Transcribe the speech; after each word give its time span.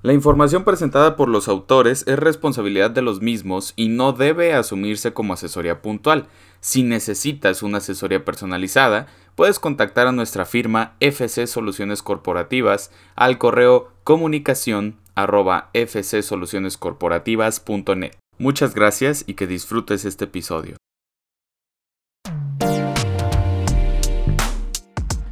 La 0.00 0.12
información 0.12 0.62
presentada 0.62 1.16
por 1.16 1.28
los 1.28 1.48
autores 1.48 2.04
es 2.06 2.16
responsabilidad 2.16 2.92
de 2.92 3.02
los 3.02 3.20
mismos 3.20 3.72
y 3.74 3.88
no 3.88 4.12
debe 4.12 4.54
asumirse 4.54 5.12
como 5.12 5.32
asesoría 5.32 5.82
puntual. 5.82 6.28
Si 6.60 6.84
necesitas 6.84 7.64
una 7.64 7.78
asesoría 7.78 8.24
personalizada, 8.24 9.08
puedes 9.34 9.58
contactar 9.58 10.06
a 10.06 10.12
nuestra 10.12 10.44
firma 10.44 10.94
FC 11.00 11.48
Soluciones 11.48 12.04
Corporativas 12.04 12.92
al 13.16 13.38
correo 13.38 13.90
comunicación 14.04 15.00
arroba 15.16 15.70
fcsolucionescorporativas.net. 15.74 18.12
Muchas 18.38 18.76
gracias 18.76 19.24
y 19.26 19.34
que 19.34 19.48
disfrutes 19.48 20.04
este 20.04 20.26
episodio. 20.26 20.76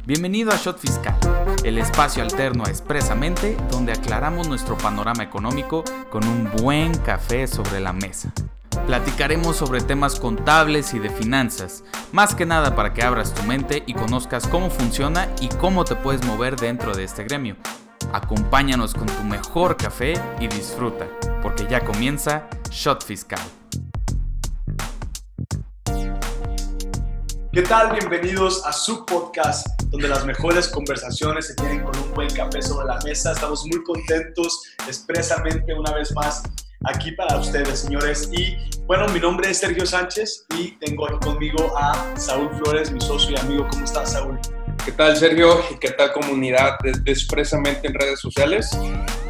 Bienvenido 0.05 0.51
a 0.51 0.57
Shot 0.57 0.77
Fiscal 0.77 1.36
el 1.67 1.77
espacio 1.77 2.23
alterno 2.23 2.63
a 2.65 2.69
Expresamente, 2.69 3.57
donde 3.69 3.91
aclaramos 3.91 4.47
nuestro 4.47 4.77
panorama 4.77 5.23
económico 5.23 5.83
con 6.09 6.25
un 6.25 6.49
buen 6.61 6.97
café 6.99 7.45
sobre 7.47 7.79
la 7.81 7.91
mesa. 7.91 8.31
Platicaremos 8.85 9.57
sobre 9.57 9.81
temas 9.81 10.17
contables 10.17 10.93
y 10.93 10.99
de 10.99 11.09
finanzas, 11.09 11.83
más 12.13 12.35
que 12.35 12.45
nada 12.45 12.75
para 12.75 12.93
que 12.93 13.03
abras 13.03 13.33
tu 13.33 13.43
mente 13.43 13.83
y 13.85 13.93
conozcas 13.93 14.47
cómo 14.47 14.69
funciona 14.69 15.27
y 15.41 15.49
cómo 15.49 15.83
te 15.83 15.95
puedes 15.95 16.25
mover 16.25 16.55
dentro 16.55 16.95
de 16.95 17.03
este 17.03 17.25
gremio. 17.25 17.57
Acompáñanos 18.13 18.93
con 18.93 19.07
tu 19.07 19.23
mejor 19.23 19.75
café 19.75 20.13
y 20.39 20.47
disfruta, 20.47 21.07
porque 21.41 21.67
ya 21.69 21.83
comienza 21.83 22.47
Shot 22.69 23.03
Fiscal. 23.03 23.41
¿Qué 27.57 27.63
tal? 27.63 27.91
Bienvenidos 27.91 28.63
a 28.67 28.71
su 28.71 29.03
podcast 29.03 29.65
donde 29.85 30.07
las 30.07 30.23
mejores 30.27 30.67
conversaciones 30.67 31.47
se 31.47 31.55
tienen 31.55 31.81
con 31.83 31.97
un 31.97 32.13
buen 32.13 32.29
café 32.29 32.61
sobre 32.61 32.85
la 32.85 32.99
mesa. 33.03 33.31
Estamos 33.31 33.65
muy 33.65 33.83
contentos 33.83 34.61
expresamente 34.85 35.73
una 35.73 35.91
vez 35.91 36.13
más 36.13 36.43
aquí 36.83 37.13
para 37.13 37.39
ustedes, 37.39 37.79
señores. 37.79 38.29
Y 38.31 38.57
bueno, 38.85 39.07
mi 39.07 39.19
nombre 39.19 39.49
es 39.49 39.57
Sergio 39.57 39.87
Sánchez 39.87 40.45
y 40.55 40.73
tengo 40.73 41.07
aquí 41.07 41.17
conmigo 41.17 41.75
a 41.75 42.15
Saúl 42.15 42.51
Flores, 42.59 42.91
mi 42.91 43.01
socio 43.01 43.31
y 43.31 43.39
amigo. 43.39 43.65
¿Cómo 43.71 43.85
estás, 43.85 44.11
Saúl? 44.11 44.37
¿Qué 44.85 44.91
tal, 44.91 45.17
Sergio? 45.17 45.59
¿Y 45.71 45.79
qué 45.79 45.89
tal, 45.89 46.13
comunidad 46.13 46.77
Expresamente 47.07 47.87
en 47.87 47.95
redes 47.95 48.19
sociales? 48.19 48.69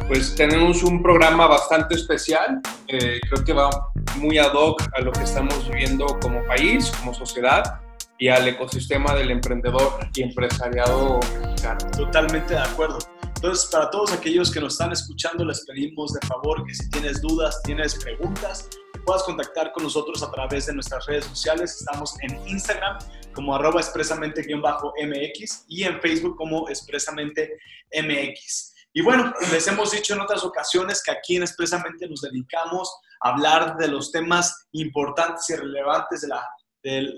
Pues 0.06 0.34
tenemos 0.34 0.82
un 0.82 1.02
programa 1.02 1.46
bastante 1.46 1.94
especial. 1.94 2.60
Eh, 2.88 3.20
creo 3.30 3.42
que 3.42 3.54
va 3.54 3.70
muy 4.16 4.36
ad 4.36 4.52
hoc 4.52 4.82
a 4.92 5.00
lo 5.00 5.12
que 5.12 5.22
estamos 5.22 5.66
viviendo 5.70 6.04
como 6.20 6.44
país, 6.44 6.92
como 6.98 7.14
sociedad 7.14 7.80
y 8.18 8.28
al 8.28 8.48
ecosistema 8.48 9.14
del 9.14 9.30
emprendedor 9.30 9.98
y 10.14 10.22
empresariado 10.22 11.20
mexicano. 11.40 11.90
Totalmente 11.96 12.54
de 12.54 12.60
acuerdo. 12.60 12.98
Entonces, 13.36 13.66
para 13.70 13.88
todos 13.90 14.12
aquellos 14.12 14.50
que 14.50 14.60
nos 14.60 14.72
están 14.72 14.90
escuchando, 14.90 15.44
les 15.44 15.64
pedimos 15.64 16.12
de 16.12 16.26
favor 16.26 16.64
que 16.66 16.74
si 16.74 16.90
tienes 16.90 17.20
dudas, 17.20 17.62
tienes 17.62 17.94
preguntas, 17.94 18.68
puedas 19.06 19.22
contactar 19.22 19.72
con 19.72 19.84
nosotros 19.84 20.22
a 20.24 20.30
través 20.32 20.66
de 20.66 20.74
nuestras 20.74 21.06
redes 21.06 21.24
sociales. 21.26 21.76
Estamos 21.78 22.14
en 22.22 22.36
Instagram 22.48 22.98
como 23.32 23.54
arroba 23.54 23.80
expresamente-mx 23.80 25.64
y 25.68 25.84
en 25.84 26.00
Facebook 26.00 26.36
como 26.36 26.68
expresamente 26.68 27.58
mx. 27.92 28.74
Y 28.92 29.02
bueno, 29.02 29.32
les 29.52 29.68
hemos 29.68 29.92
dicho 29.92 30.14
en 30.14 30.20
otras 30.20 30.42
ocasiones 30.42 31.00
que 31.02 31.12
aquí 31.12 31.36
en 31.36 31.44
Expresamente 31.44 32.08
nos 32.08 32.22
dedicamos 32.22 32.92
a 33.20 33.28
hablar 33.30 33.76
de 33.76 33.86
los 33.86 34.10
temas 34.10 34.66
importantes 34.72 35.48
y 35.50 35.54
relevantes 35.54 36.22
de 36.22 36.28
la 36.28 36.44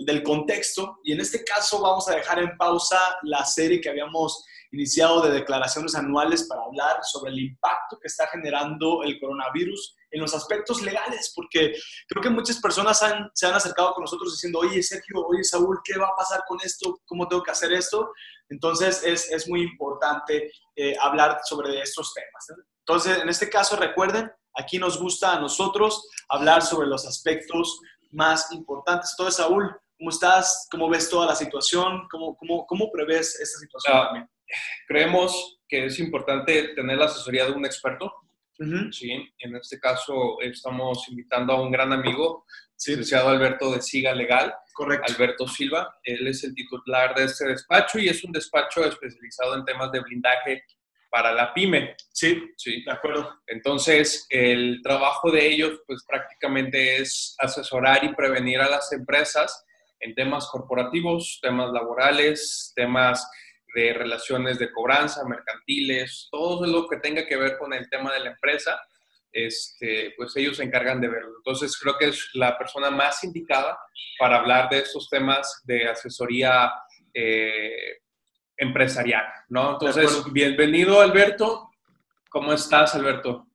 del, 0.04 0.22
contexto. 0.22 0.98
Y 1.04 1.12
en 1.12 1.20
este 1.20 1.44
caso 1.44 1.80
vamos 1.80 2.08
a 2.08 2.14
dejar 2.14 2.38
en 2.38 2.56
pausa 2.56 2.98
la 3.22 3.44
serie 3.44 3.80
que 3.80 3.90
habíamos 3.90 4.44
iniciado 4.72 5.22
de 5.22 5.32
declaraciones 5.32 5.94
anuales 5.94 6.44
para 6.48 6.62
hablar 6.62 7.00
sobre 7.02 7.32
el 7.32 7.40
impacto 7.40 7.98
que 8.00 8.06
está 8.06 8.26
generando 8.28 9.02
el 9.02 9.18
coronavirus 9.18 9.96
en 10.12 10.20
los 10.20 10.34
aspectos 10.34 10.82
legales, 10.82 11.32
porque 11.34 11.74
creo 12.08 12.22
que 12.22 12.30
muchas 12.30 12.60
personas 12.60 13.02
se 13.34 13.46
han 13.46 13.54
acercado 13.54 13.94
con 13.94 14.02
nosotros 14.02 14.32
diciendo, 14.32 14.60
oye 14.60 14.82
Sergio, 14.82 15.26
oye 15.26 15.42
Saúl, 15.42 15.80
¿qué 15.84 15.98
va 15.98 16.08
a 16.08 16.16
pasar 16.16 16.42
con 16.46 16.58
esto? 16.62 17.00
¿Cómo 17.04 17.26
tengo 17.26 17.42
que 17.42 17.50
hacer 17.50 17.72
esto? 17.72 18.12
Entonces 18.48 19.02
es, 19.04 19.30
es 19.30 19.48
muy 19.48 19.62
importante 19.62 20.50
eh, 20.76 20.96
hablar 21.00 21.40
sobre 21.44 21.80
estos 21.80 22.12
temas. 22.14 22.64
Entonces, 22.86 23.18
en 23.22 23.28
este 23.28 23.48
caso, 23.48 23.76
recuerden, 23.76 24.30
aquí 24.54 24.78
nos 24.78 24.98
gusta 24.98 25.34
a 25.36 25.40
nosotros 25.40 26.08
hablar 26.28 26.62
sobre 26.62 26.88
los 26.88 27.06
aspectos 27.06 27.80
más 28.10 28.50
importantes. 28.52 29.14
Entonces, 29.16 29.36
Saúl, 29.36 29.74
¿cómo 29.98 30.10
estás? 30.10 30.66
¿Cómo 30.70 30.88
ves 30.88 31.08
toda 31.08 31.26
la 31.26 31.34
situación? 31.34 32.06
¿Cómo, 32.10 32.36
cómo, 32.36 32.66
cómo 32.66 32.90
prevés 32.90 33.38
esta 33.40 33.58
situación 33.58 33.96
ah, 33.96 34.04
también? 34.06 34.30
Creemos 34.86 35.60
que 35.68 35.86
es 35.86 35.98
importante 35.98 36.74
tener 36.74 36.98
la 36.98 37.06
asesoría 37.06 37.46
de 37.46 37.52
un 37.52 37.64
experto. 37.64 38.12
Sí, 38.90 39.10
en 39.38 39.56
este 39.56 39.80
caso 39.80 40.38
estamos 40.42 41.08
invitando 41.08 41.54
a 41.54 41.62
un 41.62 41.70
gran 41.70 41.94
amigo, 41.94 42.44
sí. 42.76 42.90
licenciado 42.90 43.30
Alberto 43.30 43.72
de 43.72 43.80
Siga 43.80 44.14
Legal. 44.14 44.54
Correcto. 44.74 45.12
Alberto 45.12 45.48
Silva. 45.48 45.98
Él 46.02 46.26
es 46.26 46.44
el 46.44 46.54
titular 46.54 47.14
de 47.14 47.24
este 47.24 47.46
despacho 47.46 47.98
y 47.98 48.08
es 48.08 48.22
un 48.22 48.32
despacho 48.32 48.84
especializado 48.84 49.54
en 49.54 49.64
temas 49.64 49.90
de 49.92 50.00
blindaje 50.00 50.62
para 51.10 51.32
la 51.32 51.52
pyme. 51.52 51.96
Sí, 52.12 52.50
sí, 52.56 52.82
de 52.84 52.92
acuerdo. 52.92 53.40
Entonces, 53.46 54.26
el 54.30 54.80
trabajo 54.82 55.30
de 55.30 55.46
ellos, 55.46 55.80
pues 55.86 56.04
prácticamente 56.06 56.96
es 56.96 57.34
asesorar 57.38 58.04
y 58.04 58.14
prevenir 58.14 58.60
a 58.60 58.70
las 58.70 58.92
empresas 58.92 59.64
en 59.98 60.14
temas 60.14 60.46
corporativos, 60.46 61.38
temas 61.42 61.70
laborales, 61.72 62.72
temas 62.74 63.28
de 63.74 63.92
relaciones 63.92 64.58
de 64.58 64.72
cobranza, 64.72 65.24
mercantiles, 65.24 66.28
todo 66.30 66.66
lo 66.66 66.88
que 66.88 66.96
tenga 66.96 67.26
que 67.26 67.36
ver 67.36 67.58
con 67.58 67.72
el 67.72 67.88
tema 67.88 68.12
de 68.12 68.20
la 68.20 68.30
empresa, 68.30 68.80
este, 69.32 70.12
pues 70.16 70.36
ellos 70.36 70.56
se 70.56 70.64
encargan 70.64 71.00
de 71.00 71.08
verlo. 71.08 71.36
Entonces, 71.36 71.78
creo 71.78 71.96
que 71.98 72.08
es 72.08 72.30
la 72.34 72.58
persona 72.58 72.90
más 72.90 73.22
indicada 73.22 73.78
para 74.18 74.38
hablar 74.38 74.68
de 74.70 74.78
estos 74.78 75.08
temas 75.08 75.62
de 75.64 75.88
asesoría 75.88 76.72
eh, 77.14 77.98
empresarial, 78.60 79.24
¿no? 79.48 79.72
Entonces, 79.72 80.22
bienvenido 80.32 81.00
Alberto. 81.00 81.70
¿Cómo 82.28 82.52
estás, 82.52 82.94
Alberto? 82.94 83.46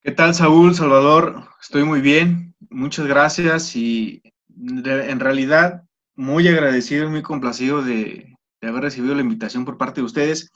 ¿Qué 0.00 0.12
tal, 0.12 0.34
Saúl, 0.34 0.74
Salvador? 0.74 1.48
Estoy 1.60 1.82
muy 1.82 2.00
bien, 2.00 2.54
muchas 2.70 3.06
gracias 3.06 3.74
y 3.74 4.22
en 4.56 5.20
realidad 5.20 5.82
muy 6.14 6.46
agradecido 6.46 7.06
y 7.06 7.08
muy 7.08 7.22
complacido 7.22 7.82
de, 7.82 8.36
haber 8.62 8.84
recibido 8.84 9.16
la 9.16 9.22
invitación 9.22 9.64
por 9.64 9.76
parte 9.76 10.00
de 10.00 10.06
ustedes 10.06 10.52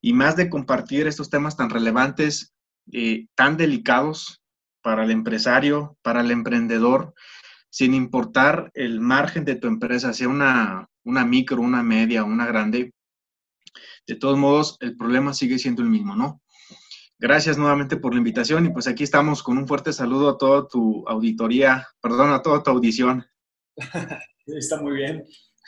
y 0.00 0.14
más 0.14 0.34
de 0.34 0.48
compartir 0.48 1.06
estos 1.06 1.28
temas 1.28 1.58
tan 1.58 1.68
relevantes, 1.68 2.54
eh, 2.92 3.26
tan 3.34 3.58
delicados 3.58 4.42
para 4.80 5.04
el 5.04 5.10
empresario, 5.10 5.98
para 6.00 6.22
el 6.22 6.30
emprendedor, 6.30 7.14
sin 7.68 7.92
importar 7.92 8.70
el 8.72 9.00
margen 9.00 9.44
de 9.44 9.56
tu 9.56 9.66
empresa, 9.66 10.14
sea 10.14 10.28
una 10.28 10.88
una 11.04 11.24
micro, 11.24 11.60
una 11.60 11.82
media, 11.82 12.24
una 12.24 12.46
grande, 12.46 12.92
de 14.06 14.16
todos 14.16 14.38
modos, 14.38 14.76
el 14.80 14.96
problema 14.96 15.32
sigue 15.32 15.58
siendo 15.58 15.82
el 15.82 15.88
mismo, 15.88 16.14
¿no? 16.14 16.42
Gracias 17.18 17.56
nuevamente 17.56 17.96
por 17.96 18.12
la 18.12 18.18
invitación 18.18 18.66
y 18.66 18.70
pues 18.70 18.86
aquí 18.86 19.04
estamos 19.04 19.42
con 19.42 19.56
un 19.56 19.66
fuerte 19.66 19.92
saludo 19.92 20.28
a 20.28 20.36
toda 20.36 20.68
tu 20.68 21.04
auditoría, 21.08 21.86
perdón, 22.00 22.32
a 22.32 22.42
toda 22.42 22.62
tu 22.62 22.70
audición. 22.70 23.24
Está 24.46 24.80
muy 24.80 24.96
bien. 24.96 25.24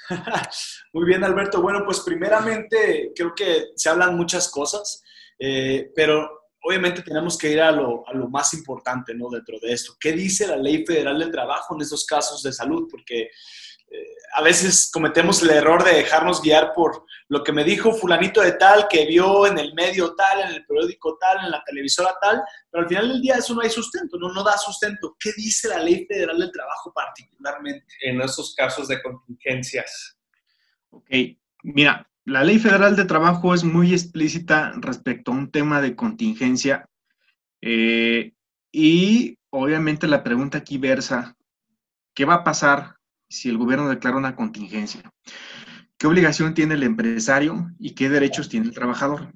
Muy 0.92 1.04
bien, 1.04 1.24
Alberto. 1.24 1.60
Bueno, 1.60 1.82
pues 1.84 2.00
primeramente 2.00 3.10
creo 3.14 3.34
que 3.34 3.70
se 3.74 3.88
hablan 3.88 4.16
muchas 4.16 4.48
cosas, 4.48 5.02
eh, 5.38 5.90
pero 5.96 6.50
obviamente 6.62 7.02
tenemos 7.02 7.36
que 7.36 7.50
ir 7.50 7.60
a 7.60 7.72
lo, 7.72 8.06
a 8.06 8.12
lo, 8.14 8.28
más 8.28 8.54
importante, 8.54 9.14
¿no? 9.14 9.28
Dentro 9.30 9.58
de 9.60 9.72
esto. 9.72 9.94
¿Qué 9.98 10.12
dice 10.12 10.46
la 10.46 10.56
Ley 10.56 10.84
Federal 10.86 11.18
del 11.18 11.32
Trabajo 11.32 11.74
en 11.74 11.82
estos 11.82 12.06
casos 12.06 12.42
de 12.42 12.52
salud? 12.52 12.86
Porque 12.88 13.30
a 14.36 14.42
veces 14.42 14.90
cometemos 14.92 15.42
el 15.42 15.50
error 15.50 15.82
de 15.82 15.94
dejarnos 15.94 16.42
guiar 16.42 16.72
por 16.74 17.06
lo 17.28 17.42
que 17.42 17.52
me 17.52 17.64
dijo 17.64 17.94
fulanito 17.94 18.42
de 18.42 18.52
tal, 18.52 18.86
que 18.88 19.06
vio 19.06 19.46
en 19.46 19.58
el 19.58 19.72
medio 19.74 20.14
tal, 20.14 20.42
en 20.42 20.48
el 20.48 20.66
periódico 20.66 21.16
tal, 21.18 21.44
en 21.44 21.50
la 21.50 21.62
televisora 21.64 22.14
tal, 22.20 22.42
pero 22.70 22.82
al 22.82 22.88
final 22.88 23.08
del 23.08 23.22
día 23.22 23.36
eso 23.36 23.54
no 23.54 23.62
hay 23.62 23.70
sustento, 23.70 24.18
no, 24.18 24.32
no 24.32 24.44
da 24.44 24.58
sustento. 24.58 25.16
¿Qué 25.18 25.32
dice 25.36 25.68
la 25.68 25.78
Ley 25.78 26.04
Federal 26.06 26.38
del 26.38 26.52
Trabajo 26.52 26.92
particularmente? 26.92 27.86
En 28.02 28.20
esos 28.20 28.54
casos 28.54 28.88
de 28.88 29.00
contingencias. 29.02 30.18
Ok, 30.90 31.10
mira, 31.62 32.06
la 32.24 32.44
Ley 32.44 32.58
Federal 32.58 32.94
de 32.94 33.04
Trabajo 33.04 33.54
es 33.54 33.64
muy 33.64 33.92
explícita 33.92 34.72
respecto 34.76 35.30
a 35.30 35.34
un 35.34 35.50
tema 35.50 35.80
de 35.80 35.96
contingencia 35.96 36.88
eh, 37.62 38.32
y 38.70 39.38
obviamente 39.50 40.06
la 40.06 40.22
pregunta 40.22 40.58
aquí 40.58 40.76
versa, 40.76 41.36
¿qué 42.14 42.24
va 42.24 42.34
a 42.34 42.44
pasar 42.44 42.95
si 43.28 43.48
el 43.48 43.58
gobierno 43.58 43.88
declara 43.88 44.16
una 44.16 44.36
contingencia. 44.36 45.02
¿Qué 45.98 46.06
obligación 46.06 46.54
tiene 46.54 46.74
el 46.74 46.82
empresario 46.82 47.70
y 47.78 47.94
qué 47.94 48.08
derechos 48.08 48.48
tiene 48.48 48.66
el 48.66 48.74
trabajador? 48.74 49.32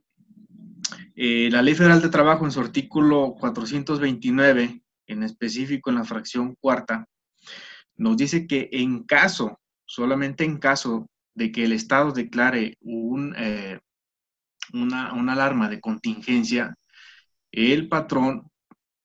Eh, 1.16 1.48
la 1.50 1.62
Ley 1.62 1.74
Federal 1.74 2.00
de 2.00 2.08
Trabajo 2.08 2.44
en 2.44 2.52
su 2.52 2.60
artículo 2.60 3.34
429, 3.38 4.82
en 5.06 5.22
específico 5.22 5.90
en 5.90 5.96
la 5.96 6.04
fracción 6.04 6.54
cuarta, 6.60 7.06
nos 7.96 8.16
dice 8.16 8.46
que 8.46 8.68
en 8.72 9.04
caso, 9.04 9.60
solamente 9.84 10.44
en 10.44 10.58
caso 10.58 11.10
de 11.34 11.52
que 11.52 11.64
el 11.64 11.72
Estado 11.72 12.12
declare 12.12 12.78
eh, 13.36 13.78
una, 14.72 15.32
alarma 15.32 15.68
de 15.68 15.80
contingencia, 15.80 16.74
el 17.52 17.88
patrón 17.88 18.50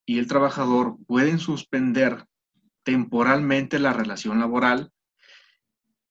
y 0.06 0.20
el 0.20 0.28
trabajador 0.28 0.98
pueden 1.08 1.40
suspender 1.40 2.26
temporalmente 2.86 3.80
la 3.80 3.92
relación 3.92 4.40
laboral 4.40 4.94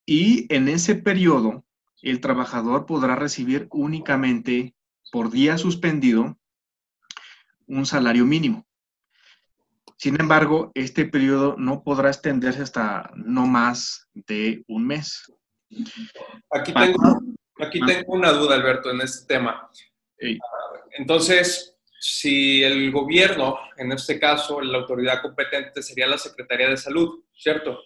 y 0.05 0.53
en 0.55 0.69
ese 0.69 0.97
periodo 0.97 1.65
el 2.03 2.21
trabajador 2.21 2.85
podrá 2.85 3.17
recibir 3.17 3.69
únicamente 3.71 4.75
por 5.11 5.31
día 5.31 5.56
suspendido 5.56 6.37
un 7.67 7.87
salario 7.87 8.26
mínimo. 8.26 8.67
Sin 9.97 10.21
embargo, 10.21 10.73
este 10.75 11.06
periodo 11.06 11.55
no 11.56 11.82
podrá 11.82 12.11
extenderse 12.11 12.61
hasta 12.61 13.11
no 13.15 13.47
más 13.47 14.09
de 14.12 14.65
un 14.67 14.87
mes. 14.87 15.32
Aquí 16.50 16.75
tengo, 16.75 17.23
aquí 17.61 17.81
tengo 17.87 18.12
una 18.12 18.32
duda, 18.32 18.56
Alberto, 18.56 18.91
en 18.91 19.00
este 19.00 19.35
tema. 19.35 19.71
Entonces, 20.99 21.74
si 22.06 22.62
el 22.62 22.93
gobierno, 22.93 23.56
en 23.79 23.91
este 23.91 24.21
caso, 24.21 24.61
la 24.61 24.77
autoridad 24.77 25.23
competente 25.23 25.83
sería 25.83 26.06
la 26.06 26.19
Secretaría 26.19 26.69
de 26.69 26.77
Salud, 26.77 27.25
¿cierto? 27.35 27.79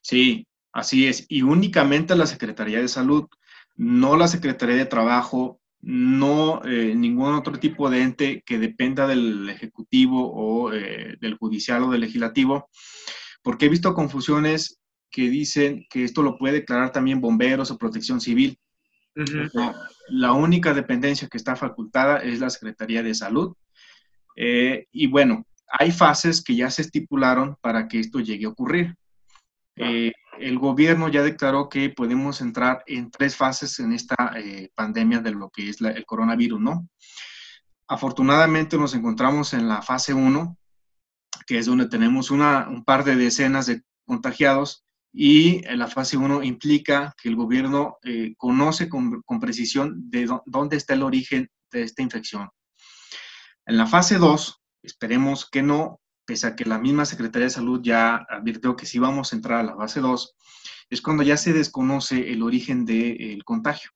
Sí, 0.00 0.46
así 0.72 1.08
es. 1.08 1.26
Y 1.28 1.42
únicamente 1.42 2.14
la 2.14 2.26
Secretaría 2.26 2.80
de 2.80 2.86
Salud, 2.86 3.26
no 3.74 4.16
la 4.16 4.28
Secretaría 4.28 4.76
de 4.76 4.86
Trabajo, 4.86 5.60
no 5.80 6.62
eh, 6.64 6.94
ningún 6.94 7.34
otro 7.34 7.58
tipo 7.58 7.90
de 7.90 8.02
ente 8.02 8.42
que 8.46 8.58
dependa 8.58 9.08
del 9.08 9.50
Ejecutivo 9.50 10.30
o 10.32 10.72
eh, 10.72 11.16
del 11.20 11.34
Judicial 11.34 11.82
o 11.82 11.90
del 11.90 12.02
Legislativo, 12.02 12.70
porque 13.42 13.66
he 13.66 13.68
visto 13.68 13.94
confusiones 13.94 14.78
que 15.10 15.28
dicen 15.28 15.86
que 15.90 16.04
esto 16.04 16.22
lo 16.22 16.38
puede 16.38 16.60
declarar 16.60 16.92
también 16.92 17.20
bomberos 17.20 17.72
o 17.72 17.78
protección 17.78 18.20
civil. 18.20 18.60
La 20.08 20.32
única 20.32 20.74
dependencia 20.74 21.28
que 21.28 21.36
está 21.36 21.56
facultada 21.56 22.18
es 22.18 22.40
la 22.40 22.50
Secretaría 22.50 23.02
de 23.02 23.14
Salud. 23.14 23.54
Eh, 24.36 24.86
y 24.92 25.06
bueno, 25.06 25.46
hay 25.70 25.92
fases 25.92 26.42
que 26.42 26.56
ya 26.56 26.70
se 26.70 26.82
estipularon 26.82 27.56
para 27.60 27.88
que 27.88 28.00
esto 28.00 28.20
llegue 28.20 28.46
a 28.46 28.50
ocurrir. 28.50 28.96
Eh, 29.76 30.12
el 30.38 30.58
gobierno 30.58 31.08
ya 31.08 31.22
declaró 31.22 31.68
que 31.68 31.90
podemos 31.90 32.40
entrar 32.40 32.82
en 32.86 33.10
tres 33.10 33.36
fases 33.36 33.78
en 33.78 33.92
esta 33.92 34.32
eh, 34.36 34.70
pandemia 34.74 35.20
de 35.20 35.32
lo 35.32 35.50
que 35.50 35.68
es 35.68 35.80
el 35.80 36.06
coronavirus, 36.06 36.60
¿no? 36.60 36.88
Afortunadamente 37.86 38.78
nos 38.78 38.94
encontramos 38.94 39.52
en 39.52 39.68
la 39.68 39.82
fase 39.82 40.14
1, 40.14 40.56
que 41.46 41.58
es 41.58 41.66
donde 41.66 41.88
tenemos 41.88 42.30
una, 42.30 42.68
un 42.68 42.84
par 42.84 43.04
de 43.04 43.16
decenas 43.16 43.66
de 43.66 43.82
contagiados 44.06 44.84
y 45.12 45.62
la 45.62 45.88
fase 45.88 46.16
1 46.16 46.42
implica 46.42 47.14
que 47.20 47.28
el 47.28 47.36
gobierno 47.36 47.98
eh, 48.02 48.34
conoce 48.36 48.88
con, 48.88 49.22
precisión 49.40 50.10
de 50.10 50.28
dónde 50.46 50.76
está 50.76 50.94
el 50.94 51.02
origen 51.02 51.50
de 51.72 51.82
esta 51.82 52.02
infección. 52.02 52.48
En 53.66 53.76
la 53.76 53.86
fase 53.86 54.18
2, 54.18 54.60
esperemos 54.82 55.48
que 55.50 55.62
no, 55.62 56.00
pese 56.24 56.46
a 56.46 56.56
que 56.56 56.64
la 56.64 56.78
misma 56.78 57.04
Secretaría 57.04 57.46
de 57.46 57.50
Salud 57.50 57.80
ya 57.82 58.16
advirtió 58.28 58.76
que 58.76 58.86
sí 58.86 58.98
vamos 58.98 59.32
a 59.32 59.36
entrar 59.36 59.60
a 59.60 59.64
la 59.64 59.76
fase 59.76 60.00
2, 60.00 60.36
es 60.90 61.02
cuando 61.02 61.22
ya 61.22 61.36
se 61.36 61.52
desconoce 61.52 62.30
el 62.32 62.42
origen 62.42 62.84
del 62.84 63.44
contagio. 63.44 63.90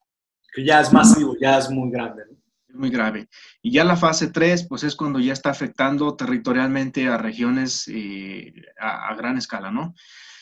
Que 0.53 0.65
ya 0.65 0.81
es 0.81 0.93
masivo, 0.93 1.37
ya 1.41 1.59
es 1.59 1.71
muy 1.71 1.91
grande. 1.91 2.23
Es 2.69 2.75
muy 2.75 2.91
grave. 2.91 3.29
Y 3.63 3.73
ya 3.73 3.85
la 3.85 3.97
fase 3.97 4.29
3, 4.31 4.67
pues 4.69 4.83
es 4.83 4.97
cuando 4.97 5.21
ya 5.21 5.33
está 5.33 5.51
afectando 5.51 6.17
territorialmente 6.17 7.09
a 7.09 7.19
regiones 7.19 7.89
eh, 7.89 8.53
a, 8.81 9.09
a 9.09 9.15
gran 9.15 9.37
escala, 9.39 9.71
¿no? 9.71 9.95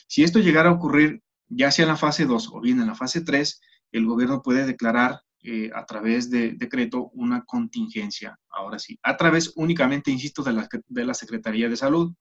Si 0.06 0.22
esto 0.22 0.38
llegara 0.38 0.70
a 0.70 0.72
ocurrir, 0.72 1.22
ya 1.48 1.70
sea 1.70 1.84
en 1.84 1.90
la 1.90 1.96
fase 1.96 2.26
2 2.26 2.50
o 2.52 2.60
bien 2.60 2.80
en 2.80 2.86
la 2.86 2.94
fase 2.94 3.22
3, 3.22 3.60
el 3.92 4.06
gobierno 4.06 4.42
puede 4.42 4.66
declarar 4.66 5.20
eh, 5.42 5.70
a 5.74 5.84
través 5.84 6.30
de 6.30 6.52
decreto 6.52 7.10
una 7.14 7.44
contingencia, 7.44 8.38
ahora 8.48 8.78
sí, 8.78 8.98
a 9.02 9.16
través 9.16 9.52
únicamente, 9.56 10.10
insisto, 10.10 10.42
de 10.42 10.52
la, 10.52 10.68
de 10.86 11.04
la 11.04 11.14
Secretaría 11.14 11.68
de 11.68 11.76
Salud. 11.76 12.14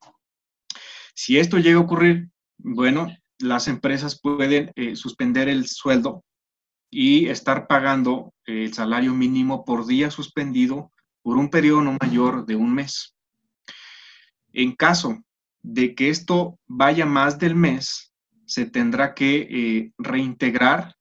Si 1.14 1.38
esto 1.38 1.58
llega 1.58 1.78
a 1.78 1.82
ocurrir, 1.82 2.30
bueno, 2.58 3.08
las 3.38 3.68
empresas 3.68 4.20
pueden 4.20 4.72
eh, 4.76 4.96
suspender 4.96 5.48
el 5.48 5.66
sueldo 5.66 6.24
y 6.90 7.28
estar 7.28 7.66
pagando 7.66 8.34
el 8.44 8.72
salario 8.74 9.14
mínimo 9.14 9.64
por 9.64 9.86
día 9.86 10.10
suspendido 10.10 10.90
por 11.22 11.38
un 11.38 11.48
periodo 11.48 11.82
no 11.82 11.96
mayor 12.00 12.44
de 12.44 12.56
un 12.56 12.74
mes. 12.74 13.16
En 14.52 14.74
caso 14.74 15.22
de 15.62 15.94
que 15.94 16.10
esto 16.10 16.58
vaya 16.66 17.06
más 17.06 17.38
del 17.38 17.54
mes, 17.54 18.12
se 18.46 18.66
tendrá 18.66 19.14
que 19.14 19.48
eh, 19.50 19.92
reintegrar 19.98 20.96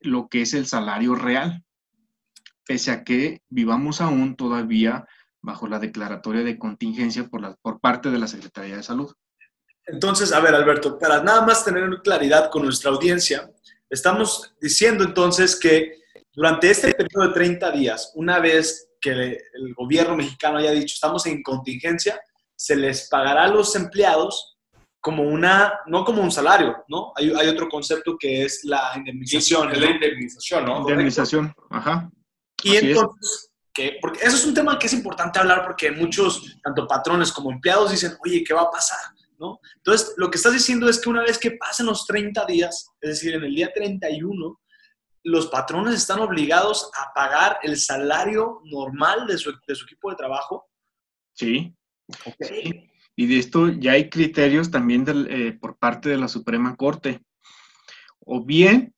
lo 0.00 0.28
que 0.28 0.42
es 0.42 0.54
el 0.54 0.66
salario 0.66 1.14
real, 1.14 1.64
pese 2.66 2.90
a 2.90 3.04
que 3.04 3.42
vivamos 3.48 4.00
aún 4.00 4.36
todavía 4.36 5.06
bajo 5.40 5.66
la 5.66 5.78
declaratoria 5.78 6.42
de 6.42 6.58
contingencia 6.58 7.28
por, 7.28 7.56
por 7.62 7.80
parte 7.80 8.10
de 8.10 8.18
la 8.18 8.26
Secretaría 8.26 8.76
de 8.76 8.82
Salud. 8.82 9.12
Entonces, 9.86 10.32
a 10.32 10.40
ver, 10.40 10.54
Alberto, 10.54 10.98
para 10.98 11.22
nada 11.22 11.44
más 11.44 11.64
tener 11.64 11.88
claridad 12.02 12.50
con 12.50 12.64
nuestra 12.64 12.90
audiencia, 12.90 13.50
estamos 13.88 14.54
diciendo 14.60 15.04
entonces 15.04 15.58
que 15.58 16.00
durante 16.32 16.70
este 16.70 16.94
periodo 16.94 17.28
de 17.28 17.34
30 17.34 17.70
días, 17.72 18.12
una 18.14 18.38
vez 18.38 18.90
que 19.00 19.10
el 19.10 19.74
gobierno 19.74 20.14
mexicano 20.14 20.58
haya 20.58 20.70
dicho 20.70 20.94
estamos 20.94 21.26
en 21.26 21.42
contingencia, 21.42 22.20
se 22.60 22.76
les 22.76 23.08
pagará 23.08 23.44
a 23.44 23.48
los 23.48 23.74
empleados 23.74 24.58
como 25.00 25.22
una, 25.22 25.80
no 25.86 26.04
como 26.04 26.20
un 26.20 26.30
salario, 26.30 26.84
¿no? 26.88 27.10
Hay, 27.16 27.32
hay 27.34 27.48
otro 27.48 27.70
concepto 27.70 28.18
que 28.18 28.44
es 28.44 28.64
la 28.64 28.92
indemnización. 28.96 29.72
Es 29.72 29.80
la 29.80 29.90
indemnización, 29.92 30.66
¿no? 30.66 30.80
Indemnización, 30.80 31.54
ajá. 31.70 32.10
Y 32.62 32.76
entonces, 32.76 33.50
que, 33.72 33.96
porque 34.02 34.20
eso 34.20 34.36
es 34.36 34.44
un 34.44 34.52
tema 34.52 34.78
que 34.78 34.88
es 34.88 34.92
importante 34.92 35.38
hablar 35.38 35.64
porque 35.64 35.90
muchos, 35.90 36.58
tanto 36.62 36.86
patrones 36.86 37.32
como 37.32 37.50
empleados, 37.50 37.92
dicen, 37.92 38.12
oye, 38.22 38.44
¿qué 38.44 38.52
va 38.52 38.62
a 38.62 38.70
pasar? 38.70 39.00
¿No? 39.38 39.58
Entonces, 39.76 40.12
lo 40.18 40.30
que 40.30 40.36
estás 40.36 40.52
diciendo 40.52 40.86
es 40.86 41.00
que 41.00 41.08
una 41.08 41.22
vez 41.22 41.38
que 41.38 41.52
pasen 41.52 41.86
los 41.86 42.04
30 42.04 42.44
días, 42.44 42.90
es 43.00 43.08
decir, 43.08 43.36
en 43.36 43.44
el 43.44 43.54
día 43.54 43.72
31, 43.72 44.60
los 45.24 45.46
patrones 45.46 45.94
están 45.94 46.20
obligados 46.20 46.90
a 46.94 47.10
pagar 47.14 47.58
el 47.62 47.78
salario 47.78 48.60
normal 48.64 49.26
de 49.26 49.38
su, 49.38 49.50
de 49.66 49.74
su 49.74 49.86
equipo 49.86 50.10
de 50.10 50.16
trabajo. 50.16 50.66
Sí. 51.32 51.74
Y 53.16 53.26
de 53.26 53.38
esto 53.38 53.68
ya 53.68 53.92
hay 53.92 54.08
criterios 54.08 54.70
también 54.70 55.04
eh, 55.28 55.52
por 55.60 55.76
parte 55.76 56.08
de 56.08 56.16
la 56.16 56.28
Suprema 56.28 56.76
Corte. 56.76 57.22
O 58.20 58.44
bien, 58.44 58.94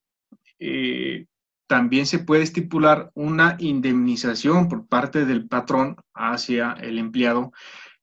eh, 0.58 1.26
también 1.66 2.06
se 2.06 2.20
puede 2.20 2.42
estipular 2.42 3.10
una 3.14 3.56
indemnización 3.58 4.68
por 4.68 4.86
parte 4.86 5.24
del 5.24 5.48
patrón 5.48 5.96
hacia 6.14 6.72
el 6.74 6.98
empleado 6.98 7.52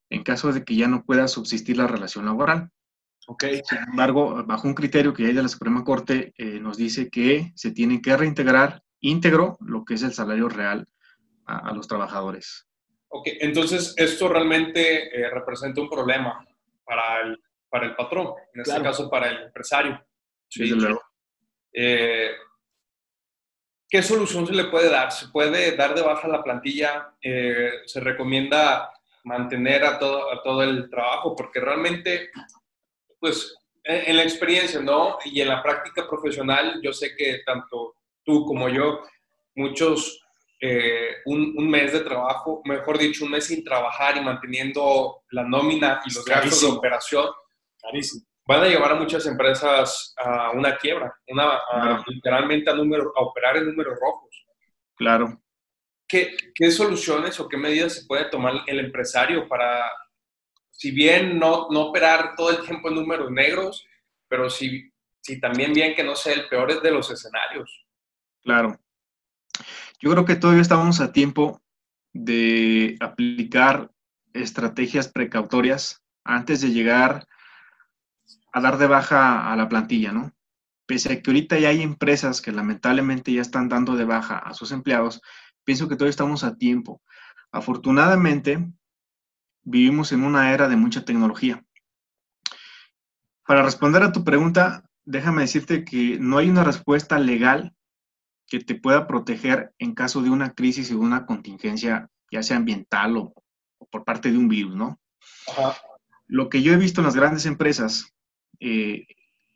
en 0.10 0.24
caso 0.24 0.52
de 0.52 0.64
que 0.64 0.76
ya 0.76 0.88
no 0.88 1.06
pueda 1.06 1.28
subsistir 1.28 1.78
la 1.78 1.88
relación 1.88 2.26
laboral. 2.26 2.70
Okay. 3.28 3.62
Sin 3.64 3.78
embargo, 3.78 4.44
bajo 4.46 4.68
un 4.68 4.74
criterio 4.74 5.14
que 5.14 5.28
hay 5.28 5.34
de 5.34 5.44
la 5.44 5.50
Suprema 5.50 5.84
Corte, 5.84 6.34
eh, 6.36 6.60
nos 6.60 6.78
dice 6.78 7.10
que 7.10 7.54
se 7.56 7.72
tiene 7.72 8.02
que 8.02 8.18
reintegrar 8.18 8.82
íntegro 9.00 9.58
lo 9.62 9.86
que 9.86 9.94
es 9.94 10.04
el 10.04 10.14
salario 10.14 10.50
real 10.50 10.88
a 11.46 11.72
los 11.74 11.88
trabajadores. 11.88 12.69
Ok, 13.12 13.28
entonces 13.40 13.96
esto 13.98 14.28
realmente 14.28 15.16
eh, 15.16 15.30
representa 15.30 15.82
un 15.82 15.90
problema 15.90 16.46
para 16.84 17.22
el, 17.22 17.42
para 17.68 17.88
el 17.88 17.96
patrón, 17.96 18.34
en 18.54 18.62
este 18.62 18.82
caso 18.82 19.10
para 19.10 19.30
el 19.30 19.44
empresario. 19.44 20.04
Sí, 20.48 20.68
luego. 20.68 21.02
Eh, 21.74 22.32
¿Qué 23.88 24.04
solución 24.04 24.46
se 24.46 24.54
le 24.54 24.66
puede 24.66 24.90
dar? 24.90 25.12
¿Se 25.12 25.30
puede 25.30 25.76
dar 25.76 25.96
de 25.96 26.04
baja 26.04 26.28
la 26.28 26.44
plantilla? 26.44 27.16
Eh, 27.22 27.82
¿Se 27.86 28.00
recomienda 28.00 28.92
mantener 29.24 29.84
a 29.84 29.98
todo, 29.98 30.32
a 30.32 30.44
todo 30.44 30.62
el 30.62 30.88
trabajo? 30.90 31.36
Porque 31.36 31.60
realmente, 31.60 32.30
pues, 33.20 33.56
en, 33.84 34.10
en 34.10 34.18
la 34.18 34.24
experiencia, 34.24 34.80
¿no? 34.80 35.18
Y 35.26 35.42
en 35.42 35.48
la 35.48 35.64
práctica 35.64 36.08
profesional, 36.08 36.80
yo 36.84 36.94
sé 36.94 37.16
que 37.16 37.40
tanto 37.44 37.96
tú 38.24 38.46
como 38.46 38.70
yo, 38.70 39.02
muchos 39.56 40.24
eh, 40.62 41.18
un, 41.26 41.70
mes 41.70 41.94
de 41.94 42.02
trabajo, 42.02 42.62
mejor 42.66 42.98
dicho, 42.98 43.24
un 43.24 43.32
mes 43.32 43.46
sin 43.46 43.64
trabajar 43.64 44.18
y 44.18 44.22
manteniendo 44.22 45.24
la 45.32 45.44
nómina 45.44 46.02
y 46.06 46.14
los 46.14 46.26
gastos 46.26 46.62
de 46.62 46.68
operación, 46.68 47.28
van 48.46 48.64
a 48.64 48.68
llevar 48.68 48.92
a 48.92 48.96
muchas 48.96 49.26
empresas 49.26 50.14
a 50.18 50.52
una 50.52 50.76
quiebra, 50.78 51.14
una, 51.28 51.60
literalmente 52.08 52.70
a, 52.70 52.74
número, 52.74 53.14
a 53.16 53.22
operar 53.22 53.58
en 53.58 53.68
números 53.68 53.98
rojos. 54.00 54.46
Claro. 54.96 55.42
¿Qué, 56.08 56.36
¿Qué 56.54 56.72
soluciones 56.72 57.40
o 57.40 57.48
qué 57.48 57.56
medidas 57.56 57.94
se 57.94 58.06
puede 58.06 58.26
tomar 58.26 58.64
el 58.68 58.80
empresario 58.80 59.48
para, 59.48 59.90
si 60.72 60.92
bien 60.92 61.40
no, 61.40 61.68
no 61.70 61.88
operar 61.88 62.36
todo 62.36 62.50
el 62.50 62.66
tiempo 62.66 62.90
en 62.90 62.96
números 62.96 63.32
negros, 63.32 63.86
pero 64.28 64.50
si, 64.50 64.92
si 65.22 65.40
también 65.40 65.72
bien 65.72 65.96
que 65.96 66.04
no 66.04 66.16
sea 66.16 66.34
el 66.34 66.50
peor 66.50 66.82
de 66.82 66.92
los 66.92 67.10
escenarios? 67.12 67.86
Claro. 68.42 68.78
Yo 70.02 70.12
creo 70.12 70.26
que 70.26 70.36
todavía 70.36 70.62
estamos 70.62 71.02
a 71.02 71.12
tiempo 71.12 71.62
de 72.14 72.96
aplicar 73.02 73.92
estrategias 74.34 75.10
precautorias 75.10 76.02
antes 76.24 76.62
de 76.62 76.72
llegar 76.72 77.28
a 78.54 78.62
dar 78.62 78.78
de 78.78 78.88
baja 78.88 79.52
a 79.52 79.56
la 79.58 79.68
plantilla, 79.68 80.14
¿no? 80.14 80.32
Pese 80.86 81.12
a 81.12 81.22
que 81.22 81.30
ahorita 81.30 81.60
ya 81.60 81.70
hay 81.70 81.82
empresas 81.82 82.42
que 82.42 82.52
lamentablemente 82.52 83.34
ya 83.34 83.42
están 83.42 83.68
dando 83.68 83.96
de 83.96 84.06
baja 84.06 84.38
a 84.38 84.54
sus 84.54 84.72
empleados, 84.72 85.22
pienso 85.66 85.88
que 85.88 85.96
todavía 85.96 86.12
estamos 86.12 86.44
a 86.44 86.56
tiempo. 86.56 87.02
Afortunadamente, 87.52 88.72
vivimos 89.64 90.14
en 90.14 90.24
una 90.24 90.54
era 90.54 90.70
de 90.70 90.78
mucha 90.78 91.04
tecnología. 91.04 91.64
Para 93.46 93.64
responder 93.64 94.04
a 94.04 94.12
tu 94.12 94.24
pregunta, 94.24 94.90
déjame 95.04 95.42
decirte 95.42 95.84
que 95.84 96.18
no 96.20 96.38
hay 96.38 96.50
una 96.50 96.64
respuesta 96.64 97.20
legal 97.20 97.76
que 98.50 98.60
te 98.60 98.76
pueda 98.76 99.08
proteger 99.08 99.74
en 99.78 99.94
caso 99.94 100.22
de 100.22 100.30
una 100.30 100.54
crisis 100.54 100.92
o 100.92 101.00
una 101.00 101.26
contingencia, 101.26 102.10
ya 102.32 102.44
sea 102.44 102.58
ambiental 102.58 103.16
o, 103.18 103.34
por 103.92 104.04
parte 104.04 104.32
de 104.32 104.38
un 104.38 104.50
virus, 104.50 104.76
¿no? 104.76 105.00
Lo 106.28 106.50
que 106.50 106.62
yo 106.62 106.74
he 106.74 106.78
visto 106.78 107.02
en 107.02 107.06
las 107.06 107.16
grandes 107.16 107.46
empresas, 107.46 108.14
eh, 108.60 109.06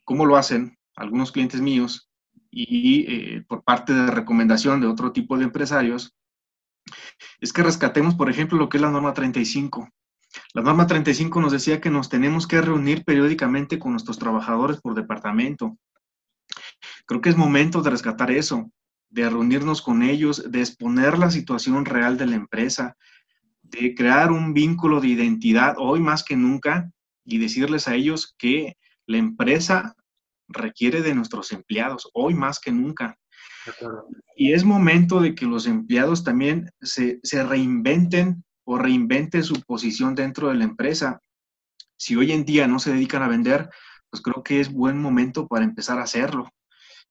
cómo 0.03 0.25
lo 0.25 0.37
hacen 0.37 0.77
algunos 0.95 1.31
clientes 1.31 1.59
míos 1.59 2.09
y 2.51 3.05
eh, 3.11 3.45
por 3.47 3.63
parte 3.63 3.93
de 3.93 4.07
recomendación 4.07 4.79
de 4.79 4.87
otro 4.87 5.11
tipo 5.11 5.37
de 5.37 5.45
empresarios, 5.45 6.15
es 7.39 7.51
que 7.51 7.63
rescatemos, 7.63 8.15
por 8.15 8.29
ejemplo, 8.29 8.57
lo 8.57 8.69
que 8.69 8.77
es 8.77 8.81
la 8.81 8.91
norma 8.91 9.13
35. 9.13 9.89
La 10.53 10.61
norma 10.61 10.85
35 10.85 11.41
nos 11.41 11.51
decía 11.51 11.81
que 11.81 11.89
nos 11.89 12.09
tenemos 12.09 12.47
que 12.47 12.61
reunir 12.61 13.03
periódicamente 13.05 13.79
con 13.79 13.91
nuestros 13.91 14.19
trabajadores 14.19 14.81
por 14.81 14.93
departamento. 14.93 15.77
Creo 17.05 17.21
que 17.21 17.29
es 17.29 17.37
momento 17.37 17.81
de 17.81 17.89
rescatar 17.89 18.31
eso 18.31 18.71
de 19.13 19.29
reunirnos 19.29 19.83
con 19.83 20.01
ellos, 20.01 20.51
de 20.51 20.59
exponer 20.59 21.19
la 21.19 21.29
situación 21.29 21.85
real 21.85 22.17
de 22.17 22.25
la 22.25 22.35
empresa, 22.35 22.97
de 23.61 23.93
crear 23.93 24.31
un 24.31 24.55
vínculo 24.55 25.01
de 25.01 25.09
identidad 25.09 25.75
hoy 25.77 25.99
más 25.99 26.23
que 26.23 26.35
nunca 26.35 26.91
y 27.23 27.37
decirles 27.37 27.87
a 27.87 27.93
ellos 27.93 28.33
que 28.39 28.75
la 29.05 29.17
empresa 29.17 29.95
requiere 30.47 31.03
de 31.03 31.13
nuestros 31.13 31.51
empleados, 31.51 32.09
hoy 32.13 32.33
más 32.33 32.59
que 32.59 32.71
nunca. 32.71 33.15
Y 34.35 34.53
es 34.53 34.65
momento 34.65 35.21
de 35.21 35.35
que 35.35 35.45
los 35.45 35.67
empleados 35.67 36.23
también 36.23 36.71
se, 36.81 37.19
se 37.21 37.43
reinventen 37.43 38.43
o 38.65 38.79
reinventen 38.79 39.43
su 39.43 39.61
posición 39.61 40.15
dentro 40.15 40.49
de 40.49 40.55
la 40.55 40.63
empresa. 40.63 41.21
Si 41.97 42.15
hoy 42.15 42.31
en 42.31 42.45
día 42.45 42.67
no 42.67 42.79
se 42.79 42.91
dedican 42.91 43.21
a 43.21 43.27
vender, 43.27 43.69
pues 44.09 44.23
creo 44.23 44.41
que 44.43 44.59
es 44.59 44.73
buen 44.73 44.99
momento 44.99 45.47
para 45.47 45.65
empezar 45.65 45.99
a 45.99 46.03
hacerlo. 46.03 46.49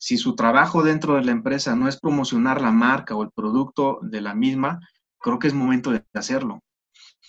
Si 0.02 0.16
su 0.16 0.34
trabajo 0.34 0.82
dentro 0.82 1.14
de 1.14 1.24
la 1.24 1.30
empresa 1.30 1.76
no 1.76 1.86
es 1.86 1.96
promocionar 1.96 2.60
la 2.60 2.72
marca 2.72 3.14
o 3.14 3.22
el 3.22 3.30
producto 3.30 4.00
de 4.02 4.20
la 4.20 4.34
misma, 4.34 4.80
creo 5.20 5.38
que 5.38 5.46
es 5.46 5.54
momento 5.54 5.92
de 5.92 6.04
hacerlo. 6.12 6.58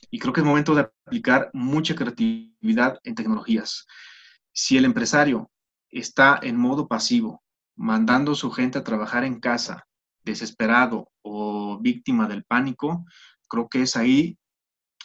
Y 0.10 0.18
creo 0.18 0.34
que 0.34 0.42
es 0.42 0.48
momento 0.48 0.74
de 0.74 0.89
aplicar 1.06 1.51
mucha 1.53 1.94
creatividad 1.94 2.98
en 3.03 3.13
tecnologías. 3.13 3.86
Si 4.51 4.75
el 4.75 4.86
empresario 4.86 5.51
está 5.92 6.39
en 6.42 6.58
modo 6.58 6.88
pasivo, 6.88 7.44
mandando 7.75 8.32
a 8.32 8.36
su 8.36 8.50
gente 8.50 8.80
a 8.80 8.84
trabajar 8.84 9.24
en 9.24 9.39
casa, 9.39 9.86
desesperado 10.24 11.12
o 11.22 11.77
víctima 11.80 12.27
del 12.27 12.44
pánico, 12.44 13.06
creo 13.48 13.70
que 13.70 13.84
es 13.84 13.96
ahí 13.96 14.36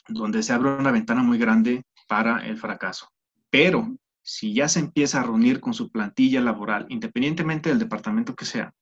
donde 0.08 0.42
se 0.42 0.54
abre 0.54 0.70
una 0.70 0.90
ventana 0.90 1.22
muy 1.22 1.36
grande 1.36 1.84
para 2.08 2.46
el 2.46 2.56
fracaso. 2.56 3.10
Pero 3.50 3.94
si 4.28 4.52
ya 4.52 4.68
se 4.68 4.78
empieza 4.78 5.20
a 5.20 5.22
reunir 5.22 5.58
con 5.58 5.72
su 5.72 5.90
plantilla 5.90 6.42
laboral, 6.42 6.84
independientemente 6.90 7.70
del 7.70 7.78
departamento 7.78 8.34
que 8.34 8.44
sea, 8.44 8.74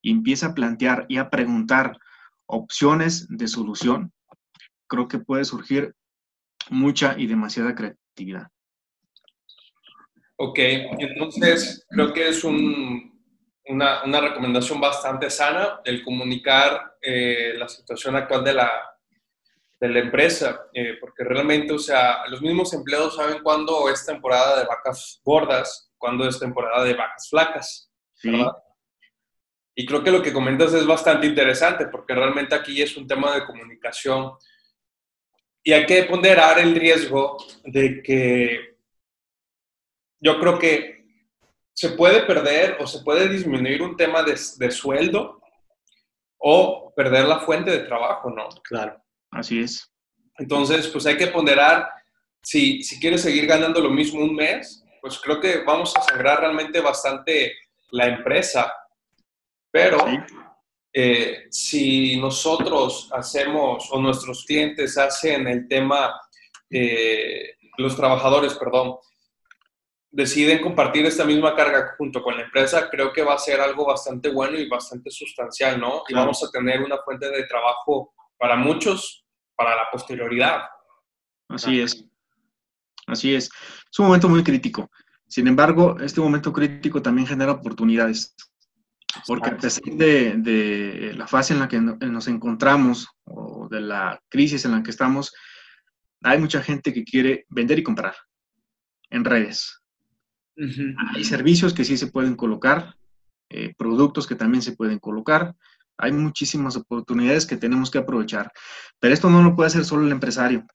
y 0.00 0.12
empieza 0.12 0.46
a 0.46 0.54
plantear 0.54 1.06
y 1.08 1.16
a 1.16 1.28
preguntar 1.28 1.98
opciones 2.46 3.26
de 3.28 3.48
solución, 3.48 4.12
creo 4.86 5.08
que 5.08 5.18
puede 5.18 5.44
surgir 5.44 5.92
mucha 6.70 7.16
y 7.18 7.26
demasiada 7.26 7.74
creatividad. 7.74 8.46
Ok, 10.36 10.60
entonces 10.60 11.84
creo 11.88 12.12
que 12.12 12.28
es 12.28 12.44
una, 12.44 14.20
recomendación 14.20 14.80
bastante 14.80 15.30
sana 15.30 15.80
el 15.84 16.04
comunicar 16.04 16.96
eh, 17.02 17.54
la 17.56 17.68
situación 17.68 18.14
actual 18.14 18.44
de 18.44 18.54
la, 18.54 18.70
de 19.78 19.88
la 19.88 19.98
empresa, 20.00 20.68
eh, 20.72 20.96
porque 21.00 21.24
realmente, 21.24 21.72
o 21.72 21.78
sea, 21.78 22.26
los 22.28 22.40
mismos 22.40 22.72
empleados 22.72 23.16
saben 23.16 23.42
cuándo 23.42 23.88
es 23.90 24.06
temporada 24.06 24.58
de 24.58 24.66
vacas 24.66 25.20
gordas, 25.22 25.92
cuándo 25.98 26.26
es 26.26 26.38
temporada 26.38 26.82
de 26.84 26.94
vacas 26.94 27.28
flacas, 27.28 27.90
¿verdad? 28.22 28.52
Y 29.74 29.84
creo 29.84 30.02
que 30.02 30.10
lo 30.10 30.22
que 30.22 30.32
comentas 30.32 30.72
es 30.72 30.86
bastante 30.86 31.26
interesante, 31.26 31.86
porque 31.88 32.14
realmente 32.14 32.54
aquí 32.54 32.80
es 32.80 32.96
un 32.96 33.06
tema 33.06 33.34
de 33.34 33.44
comunicación 33.44 34.32
y 35.62 35.72
hay 35.72 35.84
que 35.84 36.04
ponderar 36.04 36.58
el 36.58 36.74
riesgo 36.74 37.36
de 37.64 38.02
que 38.02 38.78
yo 40.20 40.40
creo 40.40 40.58
que 40.58 41.04
se 41.74 41.90
puede 41.90 42.22
perder 42.22 42.78
o 42.80 42.86
se 42.86 43.02
puede 43.04 43.28
disminuir 43.28 43.82
un 43.82 43.96
tema 43.96 44.22
de, 44.22 44.38
de 44.56 44.70
sueldo 44.70 45.42
o 46.38 46.94
perder 46.96 47.26
la 47.26 47.40
fuente 47.40 47.70
de 47.70 47.80
trabajo, 47.80 48.30
¿no? 48.30 48.48
Claro. 48.62 49.05
Así 49.38 49.60
es. 49.60 49.92
Entonces, 50.38 50.88
pues 50.88 51.06
hay 51.06 51.16
que 51.16 51.28
ponderar, 51.28 51.88
si, 52.42 52.82
si 52.82 53.00
quieres 53.00 53.22
seguir 53.22 53.46
ganando 53.46 53.80
lo 53.80 53.90
mismo 53.90 54.20
un 54.20 54.34
mes, 54.34 54.84
pues 55.00 55.18
creo 55.18 55.40
que 55.40 55.58
vamos 55.58 55.94
a 55.96 56.02
sangrar 56.02 56.40
realmente 56.40 56.80
bastante 56.80 57.54
la 57.90 58.06
empresa. 58.06 58.72
Pero 59.70 59.98
eh, 60.92 61.46
si 61.50 62.18
nosotros 62.18 63.10
hacemos 63.12 63.88
o 63.90 64.00
nuestros 64.00 64.44
clientes 64.44 64.96
hacen 64.96 65.46
el 65.46 65.68
tema, 65.68 66.18
eh, 66.70 67.54
los 67.76 67.94
trabajadores, 67.94 68.54
perdón, 68.54 68.96
deciden 70.10 70.62
compartir 70.62 71.04
esta 71.04 71.26
misma 71.26 71.54
carga 71.54 71.94
junto 71.98 72.22
con 72.22 72.36
la 72.36 72.44
empresa, 72.44 72.88
creo 72.88 73.12
que 73.12 73.22
va 73.22 73.34
a 73.34 73.38
ser 73.38 73.60
algo 73.60 73.84
bastante 73.84 74.30
bueno 74.30 74.58
y 74.58 74.66
bastante 74.66 75.10
sustancial, 75.10 75.78
¿no? 75.78 76.04
Y 76.08 76.14
vamos 76.14 76.42
a 76.42 76.50
tener 76.50 76.82
una 76.82 76.96
fuente 77.04 77.28
de 77.28 77.44
trabajo 77.44 78.14
para 78.38 78.56
muchos 78.56 79.25
para 79.56 79.74
la 79.74 79.88
posterioridad. 79.90 80.62
Así 81.48 81.80
es. 81.80 82.04
Así 83.06 83.34
es. 83.34 83.50
Es 83.90 83.98
un 83.98 84.06
momento 84.06 84.28
muy 84.28 84.42
crítico. 84.42 84.90
Sin 85.28 85.46
embargo, 85.48 85.98
este 86.00 86.20
momento 86.20 86.52
crítico 86.52 87.02
también 87.02 87.26
genera 87.26 87.52
oportunidades. 87.52 88.34
Porque 89.26 89.50
a 89.50 89.56
pesar 89.56 89.82
de, 89.84 91.14
la 91.16 91.26
fase 91.26 91.54
en 91.54 91.60
la 91.60 91.68
que 91.68 91.80
nos 91.80 92.28
encontramos 92.28 93.08
o 93.24 93.68
de 93.70 93.80
la 93.80 94.20
crisis 94.28 94.64
en 94.64 94.72
la 94.72 94.82
que 94.82 94.90
estamos, 94.90 95.32
hay 96.22 96.38
mucha 96.38 96.62
gente 96.62 96.92
que 96.92 97.04
quiere 97.04 97.46
vender 97.48 97.78
y 97.78 97.82
comprar 97.82 98.14
en 99.10 99.24
redes. 99.24 99.80
Hay 101.14 101.24
servicios 101.24 101.74
que 101.74 101.84
sí 101.84 101.96
se 101.96 102.06
pueden 102.08 102.34
colocar, 102.34 102.96
eh, 103.50 103.74
productos 103.76 104.26
que 104.26 104.34
también 104.34 104.62
se 104.62 104.72
pueden 104.72 104.98
colocar, 104.98 105.54
hay 105.98 106.12
muchísimas 106.12 106.76
oportunidades 106.76 107.46
que 107.46 107.56
tenemos 107.56 107.90
que 107.90 107.98
aprovechar, 107.98 108.52
pero 109.00 109.14
esto 109.14 109.30
no 109.30 109.42
lo 109.42 109.54
puede 109.54 109.68
hacer 109.68 109.84
solo 109.84 110.04
el 110.06 110.12
empresario, 110.12 110.66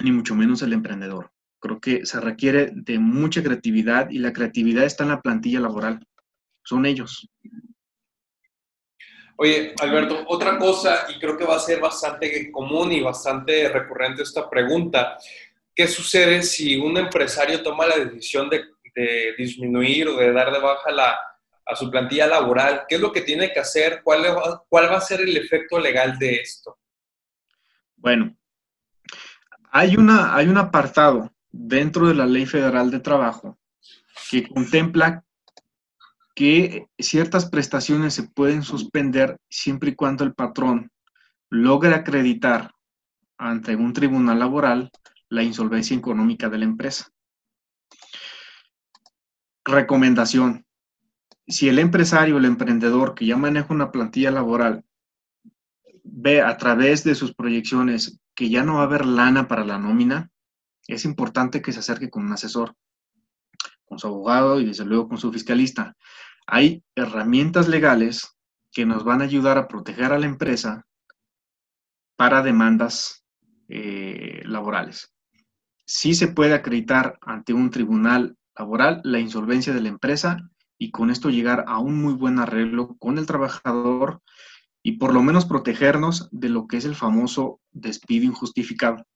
ni 0.00 0.12
mucho 0.12 0.34
menos 0.34 0.62
el 0.62 0.72
emprendedor. 0.72 1.30
Creo 1.60 1.80
que 1.80 2.04
se 2.06 2.20
requiere 2.20 2.70
de 2.72 2.98
mucha 2.98 3.42
creatividad 3.42 4.10
y 4.10 4.18
la 4.18 4.32
creatividad 4.32 4.84
está 4.84 5.04
en 5.04 5.10
la 5.10 5.20
plantilla 5.20 5.60
laboral. 5.60 6.04
Son 6.64 6.86
ellos. 6.86 7.28
Oye, 9.36 9.74
Alberto, 9.80 10.24
otra 10.28 10.58
cosa, 10.58 11.06
y 11.08 11.18
creo 11.18 11.36
que 11.36 11.44
va 11.44 11.56
a 11.56 11.60
ser 11.60 11.80
bastante 11.80 12.50
común 12.52 12.92
y 12.92 13.00
bastante 13.00 13.68
recurrente 13.68 14.22
esta 14.22 14.48
pregunta. 14.48 15.18
¿Qué 15.74 15.88
sucede 15.88 16.42
si 16.42 16.76
un 16.76 16.96
empresario 16.98 17.62
toma 17.62 17.86
la 17.86 17.96
decisión 17.96 18.50
de, 18.50 18.64
disminuir 19.38 20.06
o 20.08 20.16
de 20.16 20.32
dar 20.32 20.52
de 20.52 20.60
baja 20.60 20.90
la, 20.90 21.18
a 21.64 21.76
su 21.76 21.90
plantilla 21.90 22.26
laboral, 22.26 22.82
qué 22.88 22.96
es 22.96 23.00
lo 23.00 23.12
que 23.12 23.22
tiene 23.22 23.52
que 23.52 23.60
hacer, 23.60 24.02
cuál, 24.02 24.24
cuál 24.68 24.90
va 24.90 24.96
a 24.96 25.00
ser 25.00 25.20
el 25.20 25.36
efecto 25.36 25.78
legal 25.78 26.18
de 26.18 26.36
esto. 26.36 26.78
Bueno, 27.96 28.36
hay, 29.70 29.96
una, 29.96 30.34
hay 30.34 30.48
un 30.48 30.58
apartado 30.58 31.32
dentro 31.50 32.08
de 32.08 32.14
la 32.14 32.26
Ley 32.26 32.46
Federal 32.46 32.90
de 32.90 33.00
Trabajo 33.00 33.58
que 34.30 34.48
contempla 34.48 35.24
que 36.34 36.86
ciertas 36.98 37.48
prestaciones 37.48 38.14
se 38.14 38.24
pueden 38.24 38.62
suspender 38.62 39.36
siempre 39.48 39.90
y 39.90 39.94
cuando 39.94 40.24
el 40.24 40.34
patrón 40.34 40.90
logre 41.50 41.94
acreditar 41.94 42.72
ante 43.36 43.76
un 43.76 43.92
tribunal 43.92 44.38
laboral 44.38 44.90
la 45.28 45.42
insolvencia 45.42 45.96
económica 45.96 46.48
de 46.48 46.58
la 46.58 46.64
empresa. 46.64 47.08
Recomendación 49.64 50.64
si 51.46 51.68
el 51.68 51.78
empresario, 51.78 52.38
el 52.38 52.44
emprendedor 52.44 53.14
que 53.14 53.26
ya 53.26 53.36
maneja 53.36 53.72
una 53.72 53.90
plantilla 53.90 54.30
laboral, 54.30 54.84
ve 56.04 56.40
a 56.42 56.56
través 56.56 57.04
de 57.04 57.14
sus 57.14 57.34
proyecciones 57.34 58.20
que 58.34 58.48
ya 58.48 58.64
no 58.64 58.74
va 58.74 58.80
a 58.82 58.84
haber 58.84 59.06
lana 59.06 59.48
para 59.48 59.64
la 59.64 59.78
nómina, 59.78 60.30
es 60.86 61.04
importante 61.04 61.62
que 61.62 61.72
se 61.72 61.80
acerque 61.80 62.10
con 62.10 62.24
un 62.24 62.32
asesor, 62.32 62.74
con 63.84 63.98
su 63.98 64.06
abogado 64.06 64.60
y 64.60 64.66
desde 64.66 64.84
luego 64.84 65.08
con 65.08 65.18
su 65.18 65.32
fiscalista. 65.32 65.96
Hay 66.46 66.82
herramientas 66.94 67.68
legales 67.68 68.36
que 68.72 68.86
nos 68.86 69.04
van 69.04 69.20
a 69.20 69.24
ayudar 69.24 69.58
a 69.58 69.68
proteger 69.68 70.12
a 70.12 70.18
la 70.18 70.26
empresa 70.26 70.86
para 72.16 72.42
demandas 72.42 73.24
eh, 73.68 74.42
laborales. 74.44 75.12
Sí 75.84 76.14
se 76.14 76.28
puede 76.28 76.54
acreditar 76.54 77.18
ante 77.20 77.52
un 77.52 77.70
tribunal 77.70 78.36
laboral 78.56 79.00
la 79.04 79.18
insolvencia 79.18 79.72
de 79.72 79.82
la 79.82 79.88
empresa 79.88 80.38
y 80.82 80.90
con 80.90 81.10
esto 81.10 81.30
llegar 81.30 81.64
a 81.68 81.78
un 81.78 82.02
muy 82.02 82.12
buen 82.12 82.40
arreglo 82.40 82.96
con 82.98 83.16
el 83.16 83.24
trabajador 83.24 84.20
y 84.82 84.96
por 84.96 85.14
lo 85.14 85.22
menos 85.22 85.44
protegernos 85.44 86.28
de 86.32 86.48
lo 86.48 86.66
que 86.66 86.76
es 86.76 86.84
el 86.84 86.96
famoso 86.96 87.60
despido 87.70 88.24
injustificado. 88.24 89.06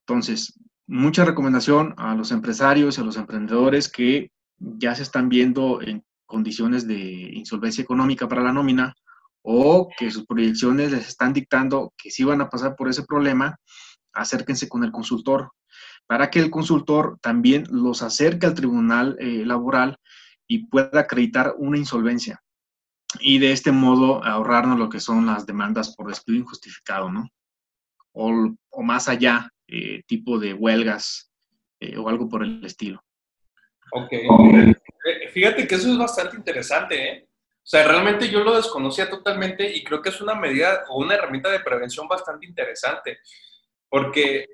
Entonces, 0.00 0.60
mucha 0.86 1.24
recomendación 1.24 1.94
a 1.96 2.14
los 2.14 2.30
empresarios 2.30 2.98
y 2.98 3.00
a 3.00 3.04
los 3.04 3.16
emprendedores 3.16 3.90
que 3.90 4.30
ya 4.58 4.94
se 4.94 5.02
están 5.02 5.30
viendo 5.30 5.80
en 5.80 6.04
condiciones 6.26 6.86
de 6.86 7.00
insolvencia 7.32 7.80
económica 7.80 8.28
para 8.28 8.42
la 8.42 8.52
nómina 8.52 8.94
o 9.40 9.88
que 9.96 10.10
sus 10.10 10.26
proyecciones 10.26 10.92
les 10.92 11.08
están 11.08 11.32
dictando 11.32 11.94
que 11.96 12.10
sí 12.10 12.22
van 12.22 12.42
a 12.42 12.50
pasar 12.50 12.76
por 12.76 12.90
ese 12.90 13.04
problema, 13.04 13.56
acérquense 14.12 14.68
con 14.68 14.84
el 14.84 14.92
consultor 14.92 15.52
para 16.06 16.30
que 16.30 16.40
el 16.40 16.50
consultor 16.50 17.18
también 17.20 17.64
los 17.70 18.02
acerque 18.02 18.46
al 18.46 18.54
tribunal 18.54 19.16
eh, 19.20 19.44
laboral 19.44 19.98
y 20.48 20.66
pueda 20.66 21.00
acreditar 21.00 21.54
una 21.58 21.78
insolvencia. 21.78 22.42
Y 23.20 23.38
de 23.38 23.52
este 23.52 23.70
modo 23.70 24.24
ahorrarnos 24.24 24.78
lo 24.78 24.88
que 24.88 25.00
son 25.00 25.26
las 25.26 25.46
demandas 25.46 25.94
por 25.94 26.08
despido 26.08 26.38
injustificado, 26.38 27.10
¿no? 27.10 27.28
O, 28.12 28.82
más 28.82 29.08
allá, 29.08 29.50
eh, 29.68 30.02
tipo 30.06 30.38
de 30.38 30.54
huelgas 30.54 31.30
eh, 31.78 31.96
o 31.96 32.08
algo 32.08 32.28
por 32.28 32.42
el 32.42 32.64
estilo. 32.64 33.04
Ok. 33.92 34.12
Fíjate 35.32 35.66
que 35.66 35.74
eso 35.74 35.92
es 35.92 35.98
bastante 35.98 36.36
interesante, 36.36 37.08
¿eh? 37.08 37.28
O 37.68 37.70
sea, 37.70 37.86
realmente 37.86 38.30
yo 38.30 38.42
lo 38.42 38.56
desconocía 38.56 39.10
totalmente 39.10 39.70
y 39.70 39.84
creo 39.84 40.00
que 40.00 40.08
es 40.08 40.20
una 40.22 40.34
medida 40.34 40.84
o 40.88 41.02
una 41.02 41.14
herramienta 41.14 41.50
de 41.50 41.60
prevención 41.60 42.08
bastante 42.08 42.46
interesante, 42.46 43.18
porque 43.90 44.46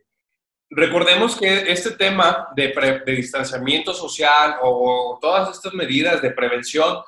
recordemos 0.75 1.37
que 1.37 1.71
este 1.73 1.93
tema 1.93 2.49
de, 2.54 3.02
de 3.07 3.12
distanciamiento 3.12 3.95
social 3.95 4.57
o 4.62 5.19
todas 5.21 5.50
estas 5.57 5.75
medidas 5.75 6.21
de 6.23 6.31
prevención 6.31 6.99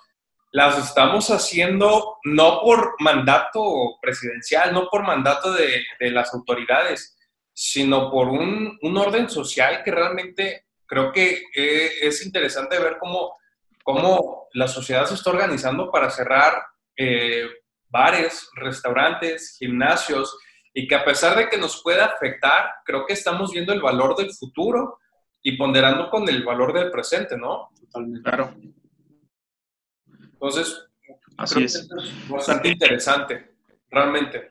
las 0.52 0.78
estamos 0.78 1.30
haciendo 1.30 2.18
no 2.24 2.60
por 2.62 2.94
mandato 3.00 3.98
presidencial, 4.00 4.72
no 4.72 4.88
por 4.88 5.02
mandato 5.02 5.52
de, 5.52 5.84
de 6.00 6.10
las 6.10 6.32
autoridades, 6.32 7.18
sino 7.52 8.10
por 8.10 8.28
un, 8.28 8.78
un, 8.80 8.96
orden 8.96 9.28
social 9.28 9.82
que 9.82 9.90
realmente 9.90 10.66
creo 10.86 11.12
que 11.12 11.42
eh, 11.54 11.90
es 12.02 12.24
interesante 12.24 12.78
ver 12.78 12.96
cómo 12.98 13.36
cómo 13.86 14.48
la 14.52 14.66
sociedad 14.66 15.06
se 15.06 15.14
está 15.14 15.30
organizando 15.30 15.92
para 15.92 16.10
cerrar 16.10 16.60
eh, 16.96 17.48
bares, 17.88 18.50
restaurantes, 18.56 19.54
gimnasios, 19.60 20.36
y 20.78 20.86
que 20.86 20.94
a 20.94 21.02
pesar 21.06 21.34
de 21.38 21.48
que 21.48 21.56
nos 21.56 21.82
pueda 21.82 22.04
afectar, 22.04 22.66
creo 22.84 23.06
que 23.06 23.14
estamos 23.14 23.50
viendo 23.50 23.72
el 23.72 23.80
valor 23.80 24.14
del 24.14 24.30
futuro 24.30 24.98
y 25.42 25.56
ponderando 25.56 26.10
con 26.10 26.28
el 26.28 26.44
valor 26.44 26.74
del 26.74 26.90
presente, 26.90 27.34
¿no? 27.34 27.70
Totalmente. 27.80 28.22
Claro. 28.22 28.54
Entonces, 30.34 30.82
Así 31.38 31.64
es. 31.64 31.88
bastante 32.28 32.68
interesante, 32.68 33.54
realmente. 33.90 34.50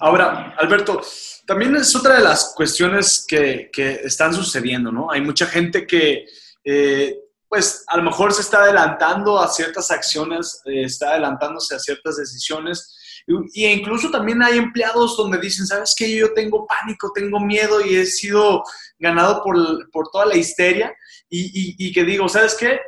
Ahora, 0.00 0.56
Alberto, 0.58 1.00
también 1.46 1.76
es 1.76 1.94
otra 1.94 2.16
de 2.16 2.24
las 2.24 2.52
cuestiones 2.56 3.24
que, 3.24 3.70
que 3.72 4.00
están 4.02 4.34
sucediendo, 4.34 4.90
¿no? 4.90 5.12
Hay 5.12 5.20
mucha 5.20 5.46
gente 5.46 5.86
que 5.86 6.26
eh, 6.64 7.16
pues 7.48 7.84
a 7.86 7.96
lo 7.96 8.02
mejor 8.02 8.32
se 8.32 8.42
está 8.42 8.62
adelantando 8.62 9.38
a 9.38 9.46
ciertas 9.46 9.92
acciones, 9.92 10.60
eh, 10.64 10.84
está 10.84 11.10
adelantándose 11.10 11.76
a 11.76 11.78
ciertas 11.78 12.16
decisiones. 12.16 12.96
Y, 13.52 13.66
incluso 13.66 14.10
también 14.10 14.42
hay 14.42 14.58
empleados 14.58 15.16
donde 15.16 15.38
dicen, 15.38 15.66
¿sabes 15.66 15.94
qué? 15.96 16.14
Yo 16.16 16.32
tengo 16.32 16.66
pánico, 16.66 17.12
tengo 17.14 17.38
miedo 17.40 17.84
y 17.84 17.96
he 17.96 18.06
sido 18.06 18.62
ganado 18.98 19.42
por, 19.42 19.56
por 19.90 20.08
toda 20.10 20.26
la 20.26 20.36
histeria. 20.36 20.94
Y, 21.28 21.44
y, 21.44 21.88
y 21.88 21.92
que 21.92 22.04
digo, 22.04 22.28
¿sabes 22.28 22.56
qué? 22.58 22.80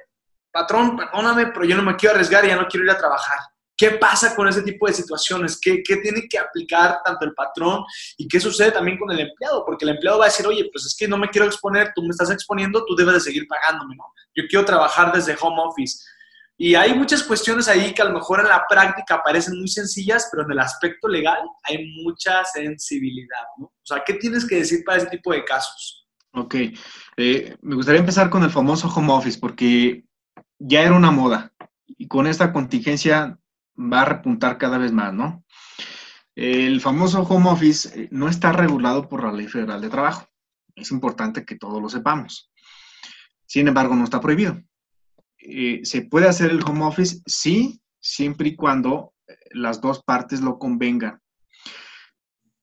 Patrón, 0.51 0.97
perdóname, 0.97 1.47
pero 1.47 1.65
yo 1.65 1.77
no 1.77 1.83
me 1.83 1.97
quiero 1.97 2.15
arriesgar 2.15 2.45
y 2.45 2.49
ya 2.49 2.57
no 2.57 2.67
quiero 2.69 2.85
ir 2.85 2.91
a 2.91 2.99
trabajar. 2.99 3.39
¿Qué 3.83 3.91
pasa 3.93 4.37
con 4.37 4.47
ese 4.47 4.63
tipo 4.63 4.87
de 4.87 4.93
situaciones? 4.93 5.59
¿Qué, 5.61 5.83
¿Qué, 5.83 5.97
tiene 5.97 6.29
que 6.29 6.39
aplicar 6.39 7.01
tanto 7.05 7.25
el 7.25 7.35
patrón 7.35 7.83
y 8.17 8.29
qué 8.29 8.39
sucede 8.39 8.71
también 8.71 8.99
con 8.99 9.11
el 9.11 9.19
empleado? 9.19 9.65
Porque 9.65 9.85
el 9.85 9.93
empleado 9.93 10.19
va 10.19 10.27
a 10.27 10.29
decir, 10.29 10.47
oye, 10.47 10.69
pues 10.73 10.85
es 10.85 10.95
que 10.97 11.09
no 11.09 11.17
me 11.17 11.29
quiero 11.29 11.47
exponer, 11.47 11.91
tú 11.95 12.03
me 12.03 12.11
estás 12.11 12.31
exponiendo, 12.31 12.85
tú 12.85 12.95
debes 12.95 13.15
de 13.15 13.21
seguir 13.21 13.49
pagándome, 13.49 13.97
¿no? 13.97 14.05
Yo 14.37 14.45
quiero 14.49 14.65
trabajar 14.65 15.13
desde 15.13 15.37
home 15.41 15.63
office. 15.67 16.05
Y 16.65 16.77
hay 16.77 16.95
muchas 16.95 17.25
cuestiones 17.25 17.67
ahí 17.67 17.93
que 17.93 18.03
a 18.03 18.05
lo 18.05 18.13
mejor 18.13 18.39
en 18.39 18.47
la 18.47 18.65
práctica 18.69 19.21
parecen 19.21 19.59
muy 19.59 19.67
sencillas, 19.67 20.29
pero 20.31 20.45
en 20.45 20.53
el 20.53 20.61
aspecto 20.61 21.09
legal 21.09 21.41
hay 21.65 21.93
mucha 22.05 22.45
sensibilidad, 22.45 23.43
¿no? 23.59 23.65
O 23.67 23.83
sea, 23.83 24.05
¿qué 24.07 24.15
tienes 24.15 24.47
que 24.47 24.59
decir 24.59 24.85
para 24.85 24.99
ese 24.99 25.09
tipo 25.11 25.33
de 25.33 25.45
casos? 25.45 26.07
Ok, 26.35 26.55
eh, 27.17 27.57
me 27.63 27.75
gustaría 27.75 27.99
empezar 27.99 28.31
con 28.31 28.45
el 28.45 28.51
famoso 28.53 28.87
home 28.87 29.13
office, 29.13 29.41
porque 29.41 30.05
ya 30.61 30.83
era 30.83 30.95
una 30.95 31.11
moda. 31.11 31.53
Y 31.99 32.07
con 32.07 32.29
esta 32.29 32.53
contingencia 32.53 33.37
va 33.77 34.03
a 34.03 34.05
repuntar 34.05 34.57
cada 34.57 34.79
vez 34.79 34.93
más, 34.93 35.13
¿no? 35.13 35.45
El 36.37 36.81
famoso 36.81 37.23
home 37.23 37.51
office 37.51 38.03
eh, 38.03 38.09
no 38.13 38.29
está 38.29 38.53
regulado 38.53 39.09
por 39.09 39.25
la 39.25 39.33
Ley 39.33 39.49
Federal 39.49 39.81
de 39.81 39.91
Trabajo. 39.91 40.29
Es 40.77 40.93
importante 40.93 41.45
que 41.45 41.57
todos 41.57 41.83
lo 41.83 41.89
sepamos. 41.89 42.53
Sin 43.47 43.67
embargo, 43.67 43.97
no 43.97 44.05
está 44.05 44.21
prohibido. 44.21 44.63
Eh, 45.45 45.81
¿Se 45.85 46.03
puede 46.03 46.29
hacer 46.29 46.51
el 46.51 46.63
home 46.63 46.85
office? 46.85 47.21
Sí, 47.27 47.81
siempre 48.01 48.51
y 48.51 48.57
cuando 48.57 49.13
eh, 49.27 49.35
las 49.51 49.81
dos 49.81 50.03
partes 50.03 50.41
lo 50.41 50.59
convengan. 50.59 51.21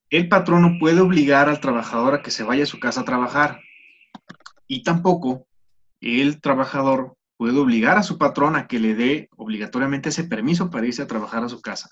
El 0.09 0.29
patrón 0.29 0.61
no 0.61 0.79
puede 0.79 1.01
obligar 1.01 1.49
al 1.49 1.59
trabajador 1.59 2.15
a 2.15 2.21
que 2.21 2.31
se 2.31 2.43
vaya 2.43 2.63
a 2.63 2.67
su 2.67 2.79
casa 2.79 3.01
a 3.01 3.05
trabajar. 3.05 3.59
Y 4.67 4.83
tampoco 4.83 5.47
el 5.99 6.41
trabajador 6.41 7.15
puede 7.37 7.59
obligar 7.59 7.97
a 7.97 8.03
su 8.03 8.17
patrón 8.17 8.55
a 8.55 8.67
que 8.67 8.79
le 8.79 8.95
dé 8.95 9.29
obligatoriamente 9.35 10.09
ese 10.09 10.23
permiso 10.23 10.69
para 10.69 10.87
irse 10.87 11.01
a 11.01 11.07
trabajar 11.07 11.43
a 11.43 11.49
su 11.49 11.61
casa. 11.61 11.89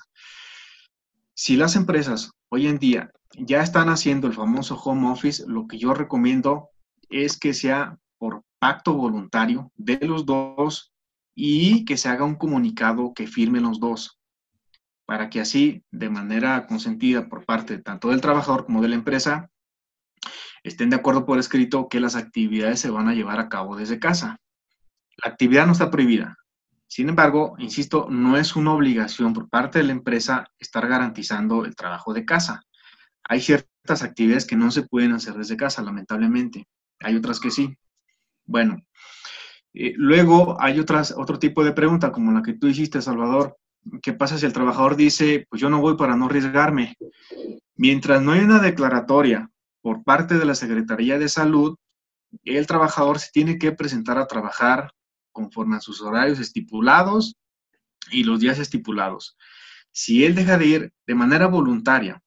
Si 1.34 1.56
las 1.56 1.76
empresas 1.76 2.32
hoy 2.50 2.68
en 2.68 2.80
día 2.80 3.12
ya 3.38 3.62
están 3.62 3.90
haciendo 3.90 4.28
el 4.28 4.34
famoso 4.34 4.76
home 4.76 5.10
office, 5.12 5.44
lo 5.48 5.68
que 5.68 5.78
yo 5.78 5.94
recomiendo 5.94 6.70
es 7.10 7.38
que 7.38 7.54
sea 7.54 7.98
por 8.18 8.44
pacto 8.60 8.94
voluntario 8.94 9.72
de 9.76 10.00
los 10.02 10.26
dos 10.26 10.94
y 11.36 11.86
que 11.86 11.98
se 11.98 12.10
haga 12.10 12.26
un 12.26 12.36
comunicado 12.36 13.14
que 13.14 13.28
firmen 13.28 13.64
los 13.64 13.80
dos, 13.80 14.20
para 15.06 15.30
que 15.30 15.40
así, 15.40 15.84
de 15.92 16.10
manera 16.10 16.66
consentida 16.68 17.30
por 17.30 17.46
parte 17.46 17.78
tanto 17.78 18.10
del 18.10 18.22
trabajador 18.22 18.66
como 18.66 18.82
de 18.82 18.90
la 18.90 18.96
empresa, 18.96 19.50
estén 20.64 20.90
de 20.90 20.96
acuerdo 20.96 21.26
por 21.26 21.40
escrito 21.40 21.88
que 21.90 22.00
las 22.00 22.16
actividades 22.16 22.80
se 22.80 22.90
van 22.90 23.08
a 23.08 23.14
llevar 23.14 23.40
a 23.40 23.50
cabo 23.50 23.76
desde 23.76 24.00
casa. 24.00 24.38
La 25.24 25.32
actividad 25.32 25.66
no 25.66 25.72
está 25.72 25.90
prohibida. 25.90 26.38
Sin 26.88 27.10
embargo, 27.10 27.56
insisto, 27.60 28.08
no 28.10 28.38
es 28.38 28.56
una 28.56 28.74
obligación 28.74 29.34
por 29.34 29.50
parte 29.50 29.80
de 29.80 29.86
la 29.86 29.92
empresa 29.92 30.46
estar 30.58 30.88
garantizando 30.88 31.66
el 31.66 31.76
trabajo 31.76 32.14
de 32.14 32.26
casa. 32.26 32.64
Hay 33.24 33.42
ciertas 33.42 34.04
actividades 34.04 34.46
que 34.46 34.56
no 34.56 34.72
se 34.72 34.84
pueden 34.84 35.12
hacer 35.12 35.34
desde 35.34 35.58
casa, 35.58 35.82
lamentablemente. 35.82 36.68
Hay 37.00 37.16
otras 37.16 37.40
que 37.40 37.52
sí. 37.52 37.78
Bueno, 38.48 38.82
luego 39.74 40.60
hay 40.60 40.80
otras, 40.80 41.14
otro 41.16 41.38
tipo 41.38 41.64
de 41.64 41.74
pregunta, 41.74 42.12
como 42.12 42.32
la 42.32 42.42
que 42.42 42.54
tú 42.54 42.68
hiciste, 42.68 43.02
Salvador. 43.02 43.58
¿Qué 44.02 44.14
pasa 44.14 44.38
si 44.38 44.46
el 44.46 44.54
trabajador 44.54 44.96
dice, 44.96 45.46
pues 45.50 45.62
yo 45.62 45.70
no 45.70 45.80
voy 45.80 45.96
para 45.96 46.16
no 46.16 46.26
arriesgarme? 46.26 46.96
Mientras 47.76 48.22
no 48.22 48.32
hay 48.32 48.40
una 48.40 48.60
declaratoria 48.60 49.50
por 49.82 50.04
parte 50.04 50.40
de 50.40 50.46
la 50.46 50.56
Secretaría 50.56 51.20
de 51.20 51.30
Salud, 51.30 51.78
el 52.44 52.68
trabajador 52.68 53.20
se 53.20 53.30
tiene 53.32 53.58
que 53.58 53.72
presentar 53.72 54.18
a 54.18 54.28
trabajar 54.28 54.92
conforme 55.32 55.78
a 55.78 55.82
sus 55.82 56.02
horarios 56.02 56.40
estipulados 56.40 57.36
y 58.12 58.24
los 58.24 58.40
días 58.40 58.60
estipulados. 58.60 59.38
Si 59.92 60.26
él 60.26 60.36
deja 60.36 60.58
de 60.58 60.66
ir 60.66 60.94
de 61.06 61.16
manera 61.16 61.48
voluntaria 61.48 62.22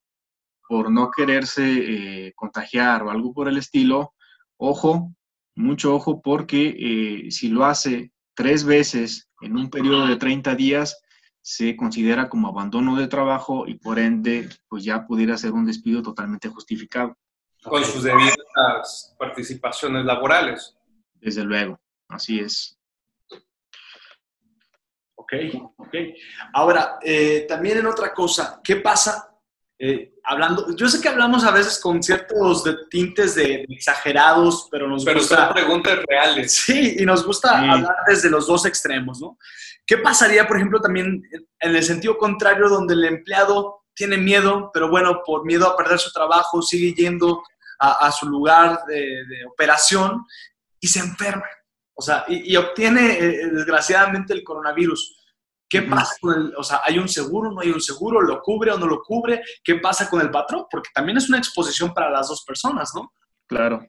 por 0.68 0.90
no 0.90 1.10
quererse 1.10 1.64
eh, 1.64 2.32
contagiar 2.36 3.02
o 3.02 3.10
algo 3.10 3.32
por 3.32 3.48
el 3.48 3.56
estilo, 3.56 4.14
ojo, 4.56 5.12
mucho 5.54 5.94
ojo, 5.94 6.20
porque 6.22 6.76
eh, 6.78 7.30
si 7.30 7.48
lo 7.48 7.64
hace 7.64 8.12
tres 8.34 8.64
veces 8.64 9.28
en 9.40 9.56
un 9.56 9.70
periodo 9.70 10.06
de 10.06 10.16
30 10.16 10.54
días, 10.54 11.02
se 11.42 11.76
considera 11.76 12.28
como 12.28 12.48
abandono 12.48 12.96
de 12.96 13.08
trabajo 13.08 13.66
y 13.66 13.74
por 13.74 13.98
ende, 13.98 14.48
pues 14.68 14.84
ya 14.84 15.06
pudiera 15.06 15.36
ser 15.36 15.52
un 15.52 15.64
despido 15.64 16.02
totalmente 16.02 16.48
justificado. 16.48 17.16
Con 17.62 17.84
sus 17.84 18.02
debidas 18.02 19.14
participaciones 19.18 20.04
laborales. 20.04 20.76
Desde 21.14 21.44
luego, 21.44 21.78
así 22.08 22.40
es. 22.40 22.78
Ok, 25.14 25.32
ok. 25.76 25.94
Ahora, 26.54 26.98
eh, 27.02 27.44
también 27.48 27.78
en 27.78 27.86
otra 27.86 28.12
cosa, 28.12 28.60
¿qué 28.64 28.76
pasa? 28.76 29.29
Eh, 29.82 30.12
hablando, 30.24 30.76
yo 30.76 30.90
sé 30.90 31.00
que 31.00 31.08
hablamos 31.08 31.42
a 31.42 31.52
veces 31.52 31.80
con 31.80 32.02
ciertos 32.02 32.64
tintes 32.90 33.34
de, 33.34 33.64
exagerados, 33.70 34.68
pero 34.70 34.86
nos 34.86 35.06
pero 35.06 35.20
gusta. 35.20 35.46
Son 35.46 35.54
preguntas 35.54 35.98
reales. 36.06 36.52
Sí, 36.52 36.96
y 36.98 37.06
nos 37.06 37.24
gusta 37.24 37.58
hablar 37.58 37.96
desde 38.06 38.28
los 38.28 38.46
dos 38.46 38.66
extremos, 38.66 39.22
¿no? 39.22 39.38
¿Qué 39.86 39.96
pasaría, 39.96 40.46
por 40.46 40.58
ejemplo, 40.58 40.82
también 40.82 41.22
en 41.60 41.74
el 41.74 41.82
sentido 41.82 42.18
contrario, 42.18 42.68
donde 42.68 42.92
el 42.92 43.06
empleado 43.06 43.86
tiene 43.94 44.18
miedo, 44.18 44.70
pero 44.74 44.90
bueno, 44.90 45.22
por 45.24 45.46
miedo 45.46 45.66
a 45.66 45.76
perder 45.78 45.98
su 45.98 46.12
trabajo, 46.12 46.60
sigue 46.60 46.92
yendo 46.92 47.42
a, 47.78 48.12
su 48.12 48.28
lugar 48.28 48.80
de, 48.86 49.24
operación 49.50 50.26
y 50.78 50.88
se 50.88 50.98
enferma? 50.98 51.46
O 51.94 52.02
sea, 52.02 52.26
y, 52.28 52.54
obtiene, 52.56 53.18
eh, 53.18 53.48
desgraciadamente, 53.50 54.34
el 54.34 54.44
coronavirus 54.44 55.19
¿Qué 55.70 55.82
pasa 55.82 56.16
con 56.20 56.34
el, 56.34 56.54
o 56.56 56.64
sea, 56.64 56.80
hay 56.84 56.98
un 56.98 57.08
seguro, 57.08 57.52
no 57.52 57.60
hay 57.60 57.70
un 57.70 57.80
seguro, 57.80 58.20
lo 58.20 58.42
cubre 58.42 58.72
o 58.72 58.78
no 58.78 58.86
lo 58.86 59.00
cubre? 59.02 59.40
¿Qué 59.62 59.76
pasa 59.76 60.10
con 60.10 60.20
el 60.20 60.30
patrón? 60.30 60.64
Porque 60.68 60.90
también 60.92 61.16
es 61.16 61.28
una 61.28 61.38
exposición 61.38 61.94
para 61.94 62.10
las 62.10 62.28
dos 62.28 62.44
personas, 62.44 62.90
¿no? 62.94 63.12
Claro. 63.46 63.86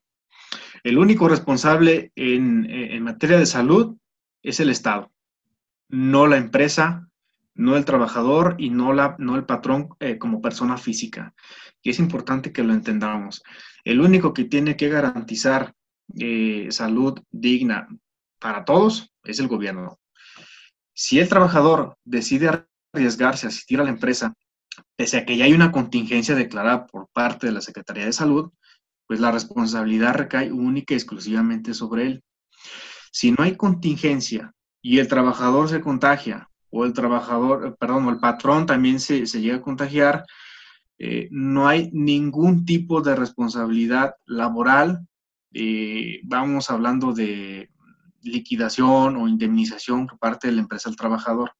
El 0.83 0.99
único 0.99 1.27
responsable 1.27 2.11
en, 2.15 2.69
en 2.69 3.03
materia 3.03 3.39
de 3.39 3.47
salud 3.47 3.97
es 4.43 4.59
el 4.59 4.69
Estado, 4.69 5.11
no 5.89 6.27
la 6.27 6.37
empresa, 6.37 7.07
no 7.55 7.77
el 7.77 7.85
trabajador 7.85 8.55
y 8.57 8.69
no, 8.69 8.93
la, 8.93 9.15
no 9.19 9.35
el 9.35 9.45
patrón 9.45 9.89
eh, 9.99 10.17
como 10.17 10.41
persona 10.41 10.77
física. 10.77 11.33
Y 11.81 11.89
es 11.89 11.99
importante 11.99 12.51
que 12.51 12.63
lo 12.63 12.73
entendamos. 12.73 13.43
El 13.83 14.01
único 14.01 14.33
que 14.33 14.45
tiene 14.45 14.75
que 14.75 14.89
garantizar 14.89 15.73
eh, 16.19 16.67
salud 16.71 17.19
digna 17.29 17.87
para 18.39 18.65
todos 18.65 19.13
es 19.23 19.39
el 19.39 19.47
gobierno. 19.47 19.99
Si 21.03 21.17
el 21.17 21.27
trabajador 21.27 21.97
decide 22.05 22.63
arriesgarse 22.93 23.47
a 23.47 23.49
asistir 23.49 23.81
a 23.81 23.83
la 23.83 23.89
empresa, 23.89 24.35
pese 24.95 25.17
a 25.17 25.25
que 25.25 25.35
ya 25.35 25.45
hay 25.45 25.53
una 25.53 25.71
contingencia 25.71 26.35
declarada 26.35 26.85
por 26.85 27.07
parte 27.11 27.47
de 27.47 27.53
la 27.53 27.61
Secretaría 27.61 28.05
de 28.05 28.13
Salud, 28.13 28.51
pues 29.07 29.19
la 29.19 29.31
responsabilidad 29.31 30.13
recae 30.13 30.51
única 30.51 30.93
y 30.93 30.97
exclusivamente 30.97 31.73
sobre 31.73 32.05
él. 32.05 32.23
Si 33.11 33.31
no 33.31 33.37
hay 33.39 33.55
contingencia 33.55 34.53
y 34.79 34.99
el 34.99 35.07
trabajador 35.07 35.69
se 35.69 35.81
contagia, 35.81 36.47
o 36.69 36.85
el 36.85 36.93
trabajador, 36.93 37.75
perdón, 37.79 38.05
o 38.05 38.11
el 38.11 38.19
patrón 38.19 38.67
también 38.67 38.99
se, 38.99 39.25
llega 39.25 39.55
a 39.55 39.61
contagiar, 39.61 40.23
eh, 40.99 41.29
no 41.31 41.67
hay 41.67 41.89
ningún 41.93 42.63
tipo 42.63 43.01
de 43.01 43.15
responsabilidad 43.15 44.13
laboral. 44.27 45.07
Eh, 45.51 46.21
vamos 46.25 46.69
hablando 46.69 47.11
de 47.11 47.70
liquidación 48.23 49.15
o 49.15 49.27
indemnización 49.27 50.07
por 50.07 50.19
parte 50.19 50.47
de 50.47 50.53
la 50.53 50.61
empresa 50.61 50.89
al 50.89 50.95
trabajador. 50.95 51.51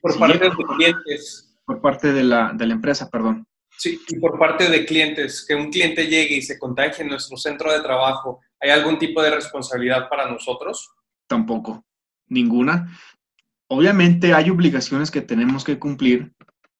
Por 0.00 0.18
parte 0.18 0.38
de 0.38 0.50
clientes. 0.50 1.56
Por 1.64 1.80
parte 1.80 2.12
de 2.12 2.24
la, 2.24 2.52
de 2.52 2.66
la 2.66 2.74
empresa, 2.74 3.08
perdón. 3.08 3.46
Sí, 3.76 4.00
y 4.08 4.18
por 4.18 4.38
parte 4.38 4.68
de 4.68 4.84
clientes, 4.84 5.44
que 5.46 5.54
un 5.54 5.70
cliente 5.70 6.06
llegue 6.06 6.36
y 6.36 6.42
se 6.42 6.58
contagie 6.58 7.02
en 7.02 7.08
nuestro 7.08 7.36
centro 7.36 7.72
de 7.72 7.80
trabajo, 7.80 8.40
¿hay 8.60 8.70
algún 8.70 8.98
tipo 8.98 9.22
de 9.22 9.30
responsabilidad 9.30 10.08
para 10.08 10.30
nosotros? 10.30 10.90
Tampoco, 11.26 11.84
ninguna. 12.28 12.88
Obviamente 13.68 14.34
hay 14.34 14.50
obligaciones 14.50 15.10
que 15.10 15.22
tenemos 15.22 15.64
que 15.64 15.78
cumplir, 15.78 16.32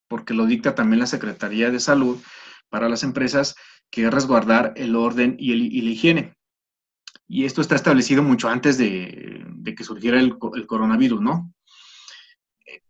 porque 0.08 0.34
lo 0.34 0.46
dicta 0.46 0.74
también 0.74 1.00
la 1.00 1.06
Secretaría 1.06 1.70
de 1.70 1.80
Salud 1.80 2.20
para 2.68 2.88
las 2.88 3.02
empresas, 3.02 3.54
que 3.90 4.04
es 4.04 4.12
resguardar 4.12 4.72
el 4.76 4.96
orden 4.96 5.36
y, 5.38 5.54
la 5.54 5.90
higiene. 5.90 6.33
Y 7.26 7.44
esto 7.44 7.60
está 7.60 7.74
establecido 7.74 8.22
mucho 8.22 8.48
antes 8.48 8.78
de, 8.78 9.44
que 9.76 9.84
surgiera 9.84 10.20
el, 10.20 10.36
coronavirus, 10.38 11.20
¿no? 11.20 11.52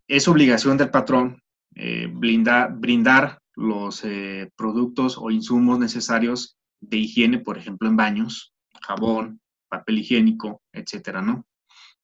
Es 0.06 0.28
obligación 0.28 0.76
del 0.76 0.90
patrón 0.90 1.42
eh, 1.74 2.08
brindar 2.10 3.38
los 3.56 4.04
eh, 4.04 4.50
productos 4.56 5.16
o 5.18 5.30
insumos 5.30 5.78
necesarios 5.78 6.56
de 6.80 6.98
higiene, 6.98 7.38
por 7.38 7.56
ejemplo, 7.58 7.88
en 7.88 7.96
baños, 7.96 8.54
jabón, 8.82 9.40
papel 9.68 9.98
higiénico, 9.98 10.62
etcétera, 10.72 11.22
¿no? 11.22 11.46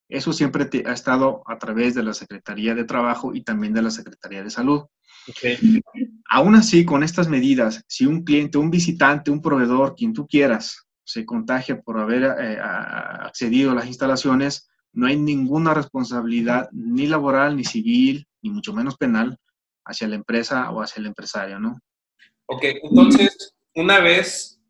Eso 0.09 0.33
siempre 0.33 0.69
ha 0.87 0.93
estado 0.93 1.43
a 1.47 1.57
través 1.59 1.95
de 1.95 2.03
la 2.03 2.15
Secretaría 2.15 2.75
de 2.75 2.85
Trabajo 2.85 3.33
y 3.33 3.43
también 3.43 3.73
de 3.73 3.83
la 3.83 3.91
Secretaría 3.91 4.43
de 4.43 4.51
Salud. 4.51 4.83
Aún 6.29 6.57
así, 6.57 6.85
con 6.85 7.05
estas 7.05 7.29
medidas, 7.29 7.85
si 7.87 8.07
un 8.07 8.25
cliente, 8.25 8.59
un 8.59 8.71
visitante, 8.71 9.31
un 9.31 9.41
proveedor, 9.41 9.95
quien 9.95 10.13
tú 10.13 10.27
quieras, 10.27 10.89
se 11.11 11.27
contagia 11.27 11.81
por 11.81 11.99
haber 11.99 12.23
eh, 12.23 12.59
accedido 12.61 13.73
a 13.73 13.75
las 13.75 13.87
instalaciones, 13.87 14.71
no 14.93 15.07
hay 15.07 15.17
ninguna 15.17 15.75
responsabilidad 15.75 16.69
ni 16.73 17.07
laboral, 17.07 17.57
ni 17.57 17.65
civil, 17.65 18.27
ni 18.43 18.51
mucho 18.51 18.73
menos 18.73 18.97
penal 18.97 19.39
hacia 19.85 20.07
la 20.07 20.15
empresa 20.15 20.71
o 20.71 20.83
hacia 20.83 21.01
el 21.01 21.07
empresario, 21.07 21.59
¿no? 21.59 21.81
Ok, 22.47 22.63
entonces, 22.83 23.55
una 23.75 23.99
vez, 23.99 24.61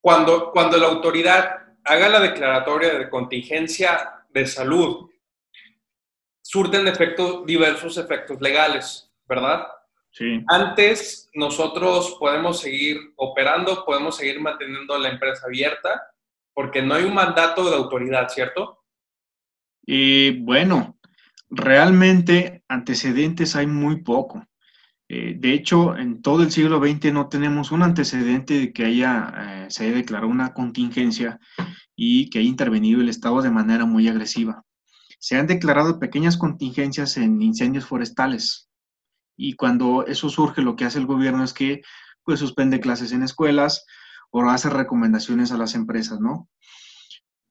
cuando, 0.00 0.50
cuando 0.50 0.76
la 0.78 0.88
autoridad 0.88 1.76
haga 1.84 2.08
la 2.08 2.20
declaratoria 2.20 2.98
de 2.98 3.08
contingencia 3.08 4.24
de 4.30 4.46
salud, 4.46 5.10
surten 6.42 6.88
efectos, 6.88 7.46
diversos 7.46 7.98
efectos 7.98 8.40
legales, 8.40 9.12
¿verdad? 9.26 9.66
Sí. 10.12 10.44
Antes, 10.46 11.30
nosotros 11.32 12.16
podemos 12.20 12.60
seguir 12.60 12.98
operando, 13.16 13.84
podemos 13.84 14.16
seguir 14.16 14.40
manteniendo 14.40 14.98
la 14.98 15.08
empresa 15.08 15.46
abierta, 15.46 16.02
porque 16.52 16.82
no 16.82 16.94
hay 16.94 17.04
un 17.04 17.14
mandato 17.14 17.68
de 17.68 17.76
autoridad, 17.76 18.28
¿cierto? 18.28 18.84
Y 19.84 20.38
bueno, 20.42 20.98
realmente 21.48 22.62
antecedentes 22.68 23.56
hay 23.56 23.66
muy 23.66 24.02
poco. 24.02 24.46
Eh, 25.08 25.34
de 25.38 25.54
hecho, 25.54 25.96
en 25.96 26.20
todo 26.20 26.42
el 26.42 26.50
siglo 26.52 26.78
XX 26.78 27.12
no 27.12 27.28
tenemos 27.28 27.72
un 27.72 27.82
antecedente 27.82 28.54
de 28.58 28.72
que 28.72 28.84
haya, 28.84 29.32
eh, 29.36 29.70
se 29.70 29.84
haya 29.84 29.96
declarado 29.96 30.30
una 30.30 30.52
contingencia 30.52 31.40
y 31.96 32.28
que 32.28 32.38
haya 32.38 32.48
intervenido 32.48 33.00
el 33.00 33.08
Estado 33.08 33.40
de 33.40 33.50
manera 33.50 33.86
muy 33.86 34.08
agresiva. 34.08 34.64
Se 35.18 35.36
han 35.36 35.46
declarado 35.46 35.98
pequeñas 35.98 36.36
contingencias 36.36 37.16
en 37.16 37.40
incendios 37.40 37.86
forestales 37.86 38.68
y 39.36 39.54
cuando 39.54 40.06
eso 40.06 40.28
surge 40.28 40.62
lo 40.62 40.76
que 40.76 40.84
hace 40.84 40.98
el 40.98 41.06
gobierno 41.06 41.44
es 41.44 41.52
que 41.52 41.82
pues 42.24 42.40
suspende 42.40 42.80
clases 42.80 43.12
en 43.12 43.22
escuelas 43.22 43.84
o 44.30 44.42
hace 44.48 44.70
recomendaciones 44.70 45.52
a 45.52 45.58
las 45.58 45.74
empresas, 45.74 46.20
¿no? 46.20 46.48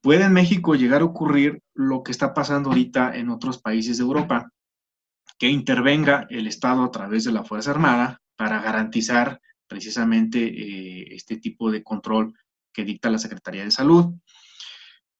Puede 0.01 0.23
en 0.23 0.33
México 0.33 0.75
llegar 0.75 1.01
a 1.01 1.05
ocurrir 1.05 1.61
lo 1.75 2.01
que 2.01 2.11
está 2.11 2.33
pasando 2.33 2.69
ahorita 2.69 3.15
en 3.15 3.29
otros 3.29 3.61
países 3.61 3.97
de 3.97 4.03
Europa, 4.03 4.49
que 5.37 5.47
intervenga 5.47 6.25
el 6.29 6.47
Estado 6.47 6.83
a 6.83 6.91
través 6.91 7.23
de 7.23 7.31
la 7.31 7.43
Fuerza 7.43 7.71
Armada 7.71 8.19
para 8.35 8.61
garantizar 8.61 9.39
precisamente 9.67 10.39
eh, 10.43 11.15
este 11.15 11.37
tipo 11.37 11.71
de 11.71 11.83
control 11.83 12.33
que 12.73 12.83
dicta 12.83 13.09
la 13.09 13.19
Secretaría 13.19 13.63
de 13.63 13.71
Salud. 13.71 14.15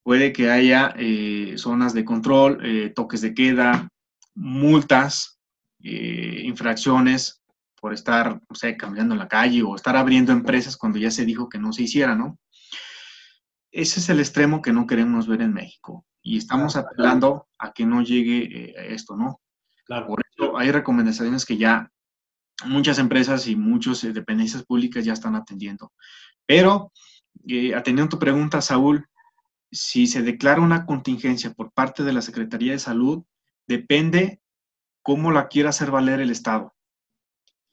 Puede 0.04 0.34
que 0.34 0.50
haya 0.50 0.94
eh, 0.98 1.54
zonas 1.58 1.94
de 1.94 2.04
control, 2.04 2.60
eh, 2.64 2.92
toques 2.96 3.22
de 3.22 3.36
queda, 3.36 3.90
multas, 4.34 5.40
infracciones 5.84 7.42
por 7.80 7.94
estar, 7.94 8.42
no 8.48 8.56
sé, 8.56 8.78
caminando 8.78 9.16
en 9.16 9.20
la 9.20 9.28
calle 9.28 9.64
o 9.64 9.76
estar 9.76 9.96
abriendo 9.96 10.32
empresas 10.32 10.78
cuando 10.78 11.00
ya 11.00 11.10
se 11.10 11.26
dijo 11.26 11.50
que 11.50 11.58
no 11.58 11.74
se 11.74 11.84
hiciera, 11.84 12.16
¿no? 12.16 12.38
ese 13.72 14.00
es 14.00 14.10
el 14.10 14.20
extremo 14.20 14.62
que 14.62 14.74
no 14.74 14.86
queremos 14.86 15.28
ver 15.28 15.42
en 15.42 15.54
México 15.54 16.06
y 16.22 16.38
estamos 16.38 16.76
apelando 16.76 17.48
a 17.58 17.72
que 17.72 17.86
no 17.86 18.02
llegue 18.02 18.44
eh, 18.44 18.94
esto, 18.94 19.16
¿no? 19.16 19.42
Claro. 19.86 20.08
Por 20.08 20.22
eso 20.30 20.58
hay 20.58 20.72
recomendaciones 20.72 21.46
que 21.46 21.58
ya 21.58 21.90
muchas 22.66 23.00
empresas 23.00 23.48
y 23.48 23.56
muchas 23.56 24.04
eh, 24.04 24.14
dependencias 24.14 24.64
públicas 24.64 25.04
ya 25.04 25.14
están 25.14 25.36
atendiendo. 25.36 25.94
Pero, 26.46 26.92
eh, 27.48 27.74
atendiendo 27.74 28.10
tu 28.10 28.20
pregunta, 28.20 28.62
Saúl, 28.62 29.08
si 29.72 30.06
se 30.06 30.22
declara 30.22 30.62
una 30.62 30.86
contingencia 30.86 31.54
por 31.54 31.72
parte 31.72 32.04
de 32.04 32.14
la 32.14 32.22
Secretaría 32.22 32.74
de 32.74 32.80
Salud, 32.80 33.24
depende 33.66 34.41
cómo 35.02 35.32
la 35.32 35.48
quiera 35.48 35.70
hacer 35.70 35.92
valer 35.92 36.20
el 36.20 36.32
Estado 36.32 36.74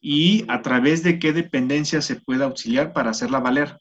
y 0.01 0.45
a 0.49 0.61
través 0.61 1.03
de 1.03 1.19
qué 1.19 1.33
dependencia 1.33 2.01
se 2.01 2.15
pueda 2.15 2.45
auxiliar 2.45 2.93
para 2.93 3.11
hacerla 3.11 3.39
valer 3.39 3.79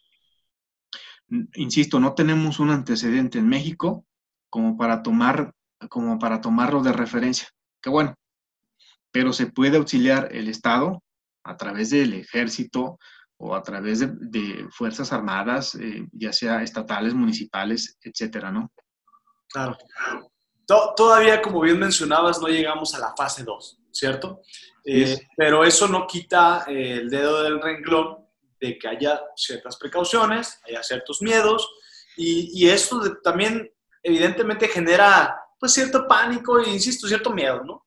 insisto, 1.55 2.01
no 2.01 2.15
tenemos 2.15 2.59
un 2.59 2.71
antecedente 2.71 3.39
en 3.39 3.49
México 3.49 4.07
como 4.51 4.77
para 4.77 5.03
tomar, 5.03 5.55
como 5.89 6.19
para 6.19 6.41
tomarlo 6.41 6.83
de 6.83 6.93
referencia. 6.93 7.49
Que 7.83 7.91
bueno, 7.91 8.15
pero 9.11 9.33
se 9.33 9.47
puede 9.47 9.77
auxiliar 9.77 10.29
el 10.33 10.49
Estado 10.49 11.03
a 11.45 11.57
través 11.57 11.91
del 11.91 12.15
ejército 12.15 12.99
o 13.37 13.55
a 13.55 13.63
través 13.63 14.01
de, 14.01 14.67
fuerzas 14.71 15.13
armadas, 15.13 15.75
eh, 15.77 16.07
ya 16.13 16.33
sea 16.33 16.63
estatales, 16.63 17.15
municipales, 17.15 17.97
etcétera, 18.01 18.51
¿no? 18.51 18.73
Claro. 19.49 19.79
Todavía, 20.69 21.41
como 21.41 21.63
bien 21.63 21.79
mencionabas, 21.79 22.41
no 22.41 22.49
llegamos 22.49 22.95
a 22.95 22.99
la 22.99 23.15
fase 23.17 23.43
2, 23.43 23.81
¿cierto? 23.91 24.43
Eh, 24.85 25.19
pero 25.35 25.65
eso 25.65 25.89
no 25.89 26.07
quita 26.07 26.67
eh, 26.69 26.99
el 27.01 27.09
dedo 27.09 27.43
del 27.43 27.61
renglón 27.61 28.27
de 28.61 28.79
que 28.79 28.87
haya 28.87 29.19
ciertas 29.35 29.79
precauciones, 29.79 30.61
haya 30.67 30.83
ciertos 30.83 31.23
miedos, 31.23 31.67
y, 32.17 32.51
y 32.53 32.69
esto 32.69 33.01
también 33.23 33.73
evidentemente 34.03 34.69
genera 34.69 35.41
pues 35.59 35.73
cierto 35.73 36.07
pánico 36.07 36.59
e, 36.61 36.69
insisto, 36.69 37.09
cierto 37.09 37.31
miedo, 37.31 37.65
¿no? 37.65 37.87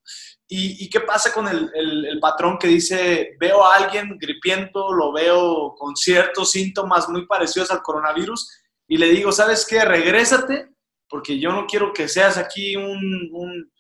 ¿Y, 0.54 0.89
qué 0.89 1.00
pasa 1.00 1.32
con 1.32 1.48
el, 1.48 1.72
el, 1.74 2.20
patrón 2.20 2.58
que 2.58 2.67
dice, 2.67 3.38
veo 3.39 3.63
a 3.63 3.78
alguien 3.78 4.17
gripiento, 4.20 4.91
lo 4.91 5.13
veo 5.13 5.74
con 5.78 5.96
ciertos 5.96 6.52
síntomas 6.52 7.08
muy 7.08 7.26
parecidos 7.26 7.72
al 7.72 7.82
coronavirus, 7.82 8.50
y 8.86 8.98
le 8.98 9.08
digo, 9.08 9.32
¿sabes 9.32 9.65
qué? 9.65 9.86
Regrésate, 9.86 10.71
porque 11.12 11.38
yo 11.38 11.52
no 11.52 11.67
quiero 11.67 11.93
que 11.93 12.08
seas 12.08 12.38
aquí 12.38 12.76
un, 12.76 13.30
un, 13.34 13.71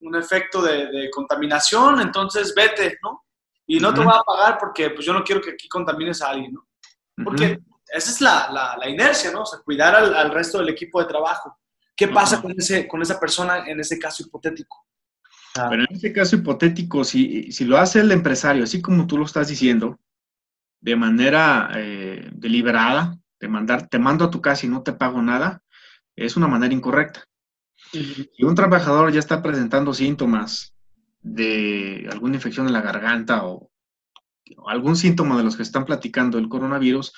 un 0.00 0.16
efecto 0.16 0.62
de, 0.62 0.86
de, 0.86 1.10
contaminación, 1.10 2.00
entonces 2.00 2.52
vete, 2.56 2.98
¿no? 3.02 3.26
y 3.68 3.78
no 3.78 3.92
te 3.92 4.00
voy 4.00 4.12
a 4.12 4.22
pagar 4.22 4.58
porque 4.58 4.90
pues 4.90 5.04
yo 5.04 5.12
no 5.12 5.22
quiero 5.22 5.42
que 5.42 5.50
aquí 5.50 5.68
contamines 5.68 6.22
a 6.22 6.30
alguien, 6.30 6.54
¿no? 6.54 6.66
Porque 7.22 7.60
esa 7.92 8.10
es 8.10 8.20
la, 8.20 8.50
la, 8.50 8.76
la, 8.78 8.88
inercia, 8.88 9.30
¿no? 9.30 9.42
O 9.42 9.46
sea, 9.46 9.58
cuidar 9.60 9.94
al, 9.94 10.14
al, 10.14 10.30
resto 10.30 10.58
del 10.58 10.70
equipo 10.70 11.00
de 11.00 11.06
trabajo. 11.06 11.58
¿Qué 11.94 12.08
pasa 12.08 12.40
con, 12.40 12.52
ese, 12.56 12.88
con 12.88 13.02
esa 13.02 13.20
persona 13.20 13.68
en 13.68 13.78
ese 13.78 13.98
caso 13.98 14.22
hipotético? 14.22 14.86
Pero 15.54 15.82
en 15.82 15.88
ese 15.90 16.12
caso 16.12 16.36
hipotético, 16.36 17.04
si, 17.04 17.52
si, 17.52 17.64
lo 17.64 17.76
hace 17.76 18.00
el 18.00 18.10
empresario, 18.10 18.64
así 18.64 18.80
como 18.80 19.06
tú 19.06 19.18
lo 19.18 19.26
estás 19.26 19.48
diciendo, 19.48 19.98
de 20.80 20.96
manera 20.96 21.70
eh, 21.74 22.26
deliberada, 22.32 23.18
de 23.38 23.48
mandar, 23.48 23.88
te 23.88 23.98
mando 23.98 24.24
a 24.24 24.30
tu 24.30 24.40
casa 24.40 24.64
y 24.64 24.70
no 24.70 24.82
te 24.82 24.92
pago 24.94 25.20
nada, 25.20 25.62
es 26.24 26.36
una 26.36 26.48
manera 26.48 26.74
incorrecta. 26.74 27.24
Si 27.92 28.42
un 28.42 28.54
trabajador 28.54 29.12
ya 29.12 29.20
está 29.20 29.42
presentando 29.42 29.94
síntomas 29.94 30.74
de 31.20 32.08
alguna 32.10 32.36
infección 32.36 32.66
en 32.66 32.72
la 32.72 32.82
garganta 32.82 33.46
o, 33.46 33.70
algún 34.66 34.96
síntoma 34.96 35.36
de 35.36 35.44
los 35.44 35.56
que 35.56 35.62
están 35.62 35.84
platicando 35.84 36.38
el 36.38 36.48
coronavirus, 36.48 37.12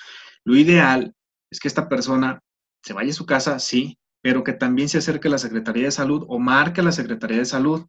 lo 0.45 0.57
ideal 0.57 1.15
es 1.51 1.61
que 1.61 1.69
esta 1.69 1.89
persona 1.89 2.41
se 2.83 2.93
vaya 2.93 3.11
a 3.11 3.15
su 3.15 3.25
casa, 3.25 3.59
sí, 3.59 3.99
pero 4.21 4.43
que 4.45 4.53
también 4.53 4.89
se 4.89 4.99
acerque 4.99 5.29
a 5.29 5.33
la 5.33 5.39
Secretaría 5.39 5.85
de 5.85 5.93
Salud 5.93 6.25
o 6.29 6.39
marque 6.39 6.81
a 6.81 6.85
la 6.85 6.93
Secretaría 6.93 7.39
de 7.39 7.45
Salud. 7.45 7.87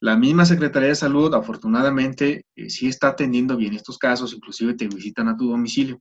La 0.00 0.16
misma 0.16 0.44
Secretaría 0.44 0.88
de 0.88 0.94
Salud, 0.94 1.34
afortunadamente, 1.34 2.46
eh, 2.56 2.70
sí 2.70 2.88
está 2.88 3.08
atendiendo 3.08 3.56
bien 3.56 3.74
estos 3.74 3.98
casos, 3.98 4.32
inclusive 4.32 4.74
te 4.74 4.88
visitan 4.88 5.28
a 5.28 5.36
tu 5.36 5.50
domicilio. 5.50 6.00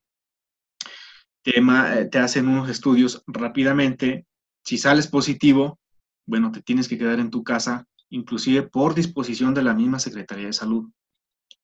Te, 1.48 1.62
eh, 1.62 2.06
te 2.12 2.20
hacen 2.20 2.50
unos 2.50 2.70
estudios 2.70 3.24
rápidamente. 3.26 4.28
Si 4.66 4.78
sales 4.78 5.08
positivo, 5.08 5.80
bueno, 6.26 6.52
te 6.52 6.62
tienes 6.62 6.90
que 6.90 6.98
quedar 6.98 7.22
en 7.22 7.30
tu 7.30 7.42
casa 7.42 7.88
inclusive 8.10 8.64
por 8.64 8.94
disposición 8.94 9.54
de 9.54 9.64
la 9.64 9.74
misma 9.74 9.98
Secretaría 9.98 10.48
de 10.48 10.54
Salud. 10.54 10.90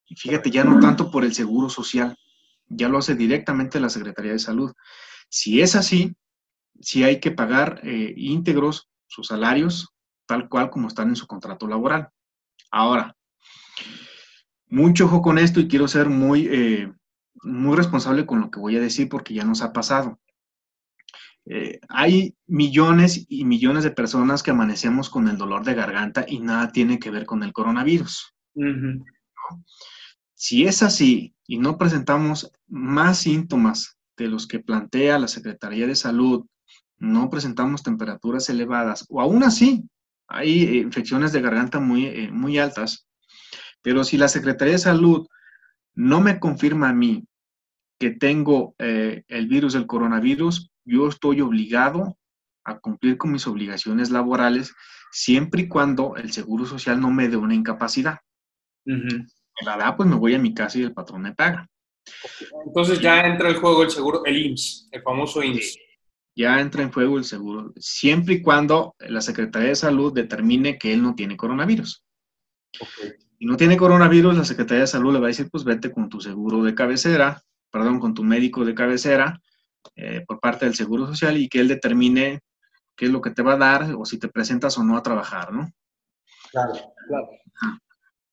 Y 0.08 0.16
fíjate, 0.16 0.52
ya 0.52 0.64
no 0.64 0.80
tanto 0.80 1.12
por 1.12 1.26
el 1.26 1.34
Seguro 1.34 1.70
Social, 1.70 2.18
ya 2.70 2.88
lo 2.88 2.98
hace 2.98 3.16
directamente 3.16 3.82
la 3.82 3.90
Secretaría 3.90 4.32
de 4.32 4.40
Salud. 4.40 4.72
Si 5.28 5.60
es 5.60 5.76
así, 5.76 6.16
sí 6.80 7.04
hay 7.04 7.20
que 7.20 7.32
pagar 7.32 7.82
eh, 7.84 8.14
íntegros 8.16 8.90
sus 9.08 9.28
salarios, 9.28 9.90
tal 10.26 10.48
cual 10.48 10.70
como 10.70 10.88
están 10.88 11.10
en 11.10 11.18
su 11.18 11.28
contrato 11.28 11.68
laboral. 11.68 12.08
Ahora, 12.72 13.18
mucho 14.68 15.06
ojo 15.06 15.22
con 15.22 15.38
esto 15.38 15.60
y 15.60 15.68
quiero 15.68 15.90
ser 15.90 16.08
muy, 16.08 16.48
eh, 16.50 16.94
muy 17.42 17.76
responsable 17.76 18.26
con 18.26 18.42
lo 18.42 18.52
que 18.52 18.60
voy 18.60 18.78
a 18.78 18.82
decir 18.82 19.10
porque 19.10 19.34
ya 19.34 19.44
nos 19.44 19.62
ha 19.62 19.74
pasado. 19.74 20.20
Eh, 21.46 21.80
hay 21.90 22.36
millones 22.48 23.26
y 23.28 23.44
millones 23.44 23.84
de 23.84 23.92
personas 23.92 24.44
que 24.44 24.52
amanecemos 24.52 25.10
con 25.10 25.28
el 25.28 25.38
dolor 25.38 25.66
de 25.66 25.74
garganta 25.74 26.26
y 26.28 26.40
nada 26.40 26.72
tiene 26.72 27.00
que 27.00 27.12
ver 27.12 27.26
con 27.26 27.44
el 27.44 27.52
coronavirus. 27.52 28.34
Si 30.34 30.66
es 30.66 30.84
así 30.84 31.36
y 31.46 31.58
no 31.58 31.78
presentamos 31.78 32.52
más 32.68 33.20
síntomas 33.20 33.98
de 34.16 34.28
los 34.28 34.48
que 34.48 34.60
plantea 34.60 35.20
la 35.20 35.28
Secretaría 35.28 35.88
de 35.88 35.96
Salud, 35.96 36.46
no 36.98 37.30
presentamos 37.30 37.84
temperaturas 37.84 38.50
elevadas 38.50 39.06
o 39.10 39.20
aún 39.20 39.44
así 39.44 39.84
hay 40.28 40.80
infecciones 40.80 41.34
de 41.34 41.42
garganta 41.42 41.80
muy, 41.80 42.06
eh, 42.06 42.32
muy 42.32 42.58
altas, 42.58 43.08
pero 43.82 44.04
si 44.04 44.18
la 44.18 44.30
Secretaría 44.30 44.74
de 44.74 44.80
Salud 44.80 45.28
no 45.96 46.22
me 46.22 46.40
confirma 46.40 46.90
a 46.90 46.94
mí 46.94 47.26
que 48.00 48.12
tengo 48.12 48.76
eh, 48.80 49.24
el 49.28 49.48
virus 49.48 49.74
del 49.74 49.88
coronavirus, 49.88 50.72
yo 50.86 51.08
estoy 51.08 51.42
obligado 51.42 52.18
a 52.66 52.80
cumplir 52.80 53.18
con 53.18 53.32
mis 53.32 53.48
obligaciones 53.48 54.10
laborales 54.10 54.74
siempre 55.12 55.64
y 55.64 55.68
cuando 55.68 56.16
el 56.16 56.32
Seguro 56.32 56.66
Social 56.66 57.00
no 57.00 57.12
me 57.12 57.30
dé 57.30 57.38
una 57.38 57.54
incapacidad. 57.54 58.20
Me 58.86 59.66
la 59.66 59.78
da, 59.78 59.96
pues 59.96 60.10
me 60.10 60.16
voy 60.16 60.34
a 60.34 60.40
mi 60.40 60.54
casa 60.54 60.80
y 60.80 60.84
el 60.84 60.94
patrón 60.94 61.22
me 61.22 61.34
paga. 61.34 61.70
Entonces 62.66 63.00
ya 63.00 63.22
entra 63.22 63.50
en 63.50 63.60
juego 63.60 63.84
el 63.84 63.92
seguro, 63.92 64.26
el 64.26 64.46
IMSS, 64.46 64.90
el 64.92 65.02
famoso 65.02 65.42
IMSS. 65.44 65.78
Ya 66.36 66.60
entra 66.60 66.82
en 66.82 66.92
juego 66.92 67.20
el 67.20 67.26
seguro, 67.26 67.74
siempre 67.78 68.36
y 68.36 68.42
cuando 68.42 68.96
la 69.00 69.22
Secretaría 69.22 69.70
de 69.70 69.76
Salud 69.76 70.12
determine 70.12 70.80
que 70.80 70.92
él 70.92 71.04
no 71.04 71.14
tiene 71.14 71.38
coronavirus. 71.38 72.04
Si 73.44 73.48
no 73.50 73.58
tiene 73.58 73.76
coronavirus, 73.76 74.38
la 74.38 74.46
Secretaría 74.46 74.84
de 74.84 74.88
Salud 74.88 75.12
le 75.12 75.20
va 75.20 75.26
a 75.26 75.28
decir, 75.28 75.50
pues 75.52 75.66
vete 75.66 75.92
con 75.92 76.08
tu 76.08 76.22
seguro 76.22 76.64
de 76.64 76.74
cabecera, 76.74 77.44
perdón, 77.70 78.00
con 78.00 78.14
tu 78.14 78.24
médico 78.24 78.64
de 78.64 78.74
cabecera, 78.74 79.38
eh, 79.98 80.24
por 80.26 80.40
parte 80.40 80.64
del 80.64 80.76
Seguro 80.76 81.08
Social 81.08 81.36
y 81.36 81.50
que 81.50 81.60
él 81.60 81.68
determine 81.68 82.40
qué 82.96 83.08
es 83.08 83.12
lo 83.12 83.20
que 83.20 83.32
te 83.32 83.42
va 83.42 83.56
a 83.56 83.58
dar 83.58 83.96
o 83.98 84.06
si 84.06 84.18
te 84.18 84.30
presentas 84.30 84.78
o 84.78 84.84
no 84.86 84.96
a 84.96 85.04
trabajar, 85.04 85.52
¿no? 85.52 85.70
Claro, 86.52 86.72
claro. 87.06 87.30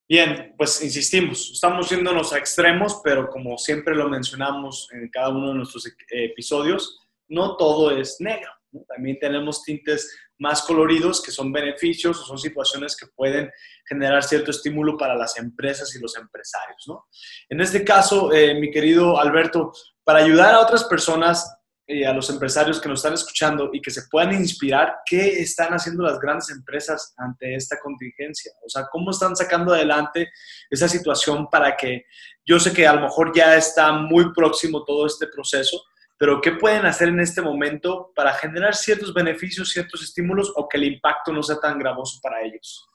Bien, 0.09 0.55
pues 0.57 0.81
insistimos, 0.81 1.51
estamos 1.55 1.91
yéndonos 1.91 2.33
a 2.33 2.39
extremos, 2.39 3.01
pero 3.03 3.29
como 3.31 3.59
siempre 3.59 3.97
lo 3.97 4.09
mencionamos 4.09 4.87
en 4.93 5.09
cada 5.09 5.31
uno 5.31 5.49
de 5.49 5.55
nuestros 5.55 5.89
e-, 5.89 6.25
episodios, 6.27 7.01
no 7.27 7.57
todo 7.57 7.91
es 7.91 8.21
negro. 8.21 8.53
También 8.87 9.19
tenemos 9.19 9.65
tintes 9.65 10.17
más 10.39 10.63
coloridos 10.63 11.21
que 11.21 11.31
son 11.33 11.53
beneficios 11.53 12.21
o 12.21 12.25
son 12.25 12.39
situaciones 12.39 12.97
que 12.97 13.07
pueden 13.09 13.51
generar 13.91 14.23
cierto 14.23 14.53
estímulo 14.53 14.97
para 14.97 15.17
las 15.17 15.37
empresas 15.37 15.95
y 15.97 16.01
los 16.01 16.17
empresarios. 16.17 16.85
¿no? 16.87 17.09
En 17.49 17.61
este 17.61 17.85
caso, 17.85 18.33
eh, 18.33 18.55
mi 18.55 18.71
querido 18.71 19.21
Alberto, 19.21 19.73
para 20.05 20.21
ayudar 20.21 20.55
a 20.55 20.61
otras 20.61 20.85
personas 20.85 21.57
y 21.89 22.05
a 22.05 22.13
los 22.13 22.31
empresarios 22.31 22.81
que 22.81 22.89
nos 22.89 23.01
están 23.01 23.15
escuchando 23.15 23.71
y 23.73 23.83
que 23.83 23.91
se 23.91 24.03
puedan 24.09 24.33
inspirar, 24.33 24.99
¿qué 25.05 25.41
están 25.41 25.73
haciendo 25.73 26.05
las 26.05 26.21
grandes 26.21 26.49
empresas 26.51 27.15
ante 27.17 27.57
esta 27.57 27.81
contingencia? 27.81 28.53
O 28.65 28.69
sea, 28.69 28.87
¿cómo 28.93 29.11
están 29.11 29.35
sacando 29.35 29.75
adelante 29.75 30.31
esa 30.71 30.89
situación 30.89 31.49
para 31.51 31.77
que 31.77 32.05
yo 32.47 32.61
sé 32.61 32.73
que 32.73 32.87
a 32.87 32.95
lo 32.95 33.01
mejor 33.01 33.33
ya 33.35 33.57
está 33.57 33.91
muy 33.93 34.33
próximo 34.33 34.85
todo 34.85 35.05
este 35.05 35.27
proceso, 35.27 35.83
pero 36.17 36.41
¿qué 36.41 36.53
pueden 36.53 36.87
hacer 36.87 37.09
en 37.09 37.19
este 37.19 37.43
momento 37.43 38.13
para 38.15 38.35
generar 38.35 38.77
ciertos 38.77 39.13
beneficios, 39.13 39.71
ciertos 39.71 40.03
estímulos 40.03 40.53
o 40.55 40.69
que 40.69 40.77
el 40.77 40.85
impacto 40.85 41.33
no 41.33 41.43
sea 41.43 41.59
tan 41.59 41.77
gravoso 41.77 42.21
para 42.23 42.41
ellos? 42.43 42.90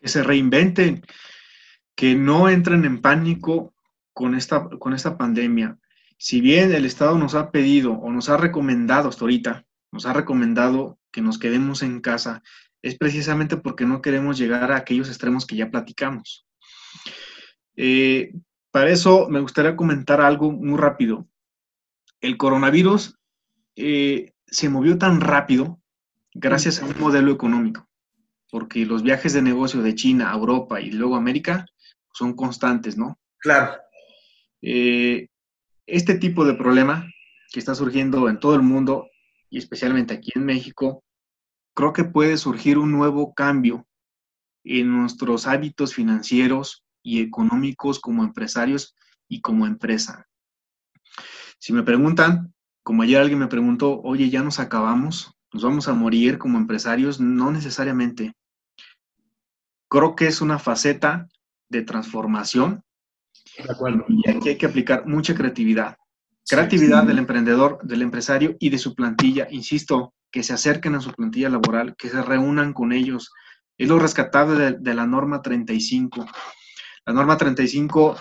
Que 0.00 0.08
se 0.08 0.22
reinventen, 0.22 1.02
que 1.94 2.14
no 2.14 2.48
entren 2.48 2.84
en 2.84 3.00
pánico 3.00 3.74
con 4.12 4.34
esta, 4.34 4.68
con 4.68 4.94
esta 4.94 5.16
pandemia 5.16 5.78
si 6.18 6.40
bien 6.40 6.74
el 6.74 6.84
Estado 6.84 7.16
nos 7.16 7.34
ha 7.34 7.52
pedido 7.52 7.92
o 7.92 8.10
nos 8.10 8.28
ha 8.28 8.36
recomendado 8.36 9.08
hasta 9.08 9.22
ahorita, 9.22 9.64
nos 9.92 10.04
ha 10.04 10.12
recomendado 10.12 10.98
que 11.12 11.22
nos 11.22 11.38
quedemos 11.38 11.82
en 11.82 12.00
casa, 12.00 12.42
es 12.82 12.96
precisamente 12.96 13.56
porque 13.56 13.86
no 13.86 14.02
queremos 14.02 14.36
llegar 14.36 14.72
a 14.72 14.76
aquellos 14.76 15.08
extremos 15.08 15.46
que 15.46 15.56
ya 15.56 15.70
platicamos. 15.70 16.46
Eh, 17.76 18.34
para 18.72 18.90
eso 18.90 19.28
me 19.28 19.40
gustaría 19.40 19.76
comentar 19.76 20.20
algo 20.20 20.50
muy 20.50 20.76
rápido. 20.76 21.28
El 22.20 22.36
coronavirus 22.36 23.16
eh, 23.76 24.32
se 24.46 24.68
movió 24.68 24.98
tan 24.98 25.20
rápido 25.20 25.80
gracias 26.34 26.82
a 26.82 26.84
un 26.84 26.98
modelo 26.98 27.30
económico, 27.30 27.87
porque 28.50 28.86
los 28.86 29.02
viajes 29.02 29.32
de 29.32 29.42
negocio 29.42 29.82
de 29.82 29.94
China 29.94 30.30
a 30.30 30.34
Europa 30.34 30.80
y 30.80 30.90
luego 30.90 31.14
a 31.14 31.18
América 31.18 31.66
son 32.12 32.34
constantes, 32.34 32.96
¿no? 32.96 33.18
Claro. 33.38 33.76
Eh, 34.62 35.28
este 35.86 36.14
tipo 36.16 36.44
de 36.44 36.54
problema 36.54 37.06
que 37.52 37.60
está 37.60 37.74
surgiendo 37.74 38.28
en 38.28 38.40
todo 38.40 38.54
el 38.54 38.62
mundo 38.62 39.08
y 39.50 39.58
especialmente 39.58 40.14
aquí 40.14 40.30
en 40.34 40.44
México, 40.44 41.02
creo 41.74 41.92
que 41.92 42.04
puede 42.04 42.36
surgir 42.36 42.78
un 42.78 42.92
nuevo 42.92 43.32
cambio 43.34 43.86
en 44.64 44.92
nuestros 44.92 45.46
hábitos 45.46 45.94
financieros 45.94 46.84
y 47.02 47.22
económicos 47.22 48.00
como 48.00 48.24
empresarios 48.24 48.94
y 49.28 49.40
como 49.40 49.66
empresa. 49.66 50.26
Si 51.58 51.72
me 51.72 51.82
preguntan, 51.82 52.52
como 52.82 53.02
ayer 53.02 53.20
alguien 53.20 53.38
me 53.38 53.48
preguntó, 53.48 54.00
oye, 54.02 54.30
ya 54.30 54.42
nos 54.42 54.60
acabamos, 54.60 55.34
nos 55.52 55.62
vamos 55.62 55.88
a 55.88 55.94
morir 55.94 56.38
como 56.38 56.58
empresarios, 56.58 57.20
no 57.20 57.50
necesariamente. 57.50 58.34
Creo 59.88 60.14
que 60.14 60.26
es 60.26 60.40
una 60.40 60.58
faceta 60.58 61.28
de 61.68 61.82
transformación 61.82 62.82
y 64.08 64.30
aquí 64.30 64.50
hay 64.50 64.58
que 64.58 64.66
aplicar 64.66 65.06
mucha 65.06 65.34
creatividad. 65.34 65.96
Creatividad 66.48 67.04
del 67.04 67.18
emprendedor, 67.18 67.78
del 67.82 68.02
empresario 68.02 68.56
y 68.58 68.70
de 68.70 68.78
su 68.78 68.94
plantilla. 68.94 69.48
Insisto, 69.50 70.14
que 70.30 70.42
se 70.42 70.52
acerquen 70.52 70.94
a 70.94 71.00
su 71.00 71.12
plantilla 71.12 71.48
laboral, 71.48 71.94
que 71.96 72.08
se 72.08 72.22
reúnan 72.22 72.72
con 72.72 72.92
ellos. 72.92 73.32
Es 73.76 73.88
lo 73.88 73.98
rescatable 73.98 74.76
de, 74.78 74.94
la 74.94 75.06
norma 75.06 75.42
35. 75.42 76.26
La 77.06 77.12
norma 77.12 77.36
35 77.36 78.16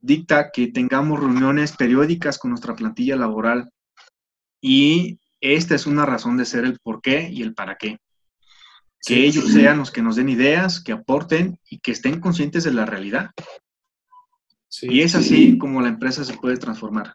dicta 0.00 0.50
que 0.52 0.68
tengamos 0.68 1.20
reuniones 1.20 1.76
periódicas 1.76 2.38
con 2.38 2.50
nuestra 2.50 2.74
plantilla 2.74 3.16
laboral 3.16 3.70
y 4.60 5.18
esta 5.40 5.74
es 5.74 5.86
una 5.86 6.06
razón 6.06 6.36
de 6.36 6.44
ser 6.44 6.64
el 6.64 6.78
por 6.80 7.00
qué 7.00 7.28
y 7.30 7.42
el 7.42 7.54
para 7.54 7.76
qué. 7.76 7.98
Que 9.04 9.26
ellos 9.26 9.52
sean 9.52 9.78
los 9.78 9.90
que 9.90 10.02
nos 10.02 10.16
den 10.16 10.28
ideas, 10.28 10.80
que 10.80 10.92
aporten 10.92 11.58
y 11.68 11.80
que 11.80 11.90
estén 11.90 12.20
conscientes 12.20 12.64
de 12.64 12.72
la 12.72 12.86
realidad 12.86 13.30
y 14.80 15.02
es 15.02 15.14
así 15.14 15.58
como 15.58 15.82
la 15.82 15.88
empresa 15.88 16.24
se 16.24 16.36
puede 16.36 16.56
transformar. 16.56 17.14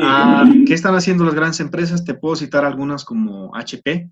Ah, 0.00 0.48
¿Qué 0.66 0.74
están 0.74 0.94
haciendo 0.94 1.24
las 1.24 1.34
grandes 1.34 1.60
empresas? 1.60 2.04
Te 2.04 2.14
puedo 2.14 2.36
citar 2.36 2.64
algunas 2.64 3.04
como 3.04 3.54
HP. 3.54 4.10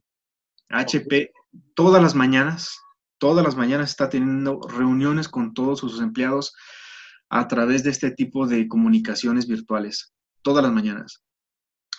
HP 0.69 1.33
todas 1.75 2.03
las 2.03 2.15
mañanas, 2.15 2.79
todas 3.19 3.45
las 3.45 3.57
mañanas 3.57 3.91
está 3.91 4.09
teniendo 4.09 4.61
reuniones 4.69 5.29
con 5.29 5.55
todos 5.55 5.81
sus 5.81 6.01
empleados 6.01 6.55
a 7.29 7.47
través 7.47 7.85
de 7.85 7.91
este 7.91 8.11
tipo 8.11 8.47
de 8.47 8.67
comunicaciones 8.67 9.47
virtuales, 9.47 10.13
todas 10.43 10.65
las 10.65 10.73
mañanas. 10.73 11.23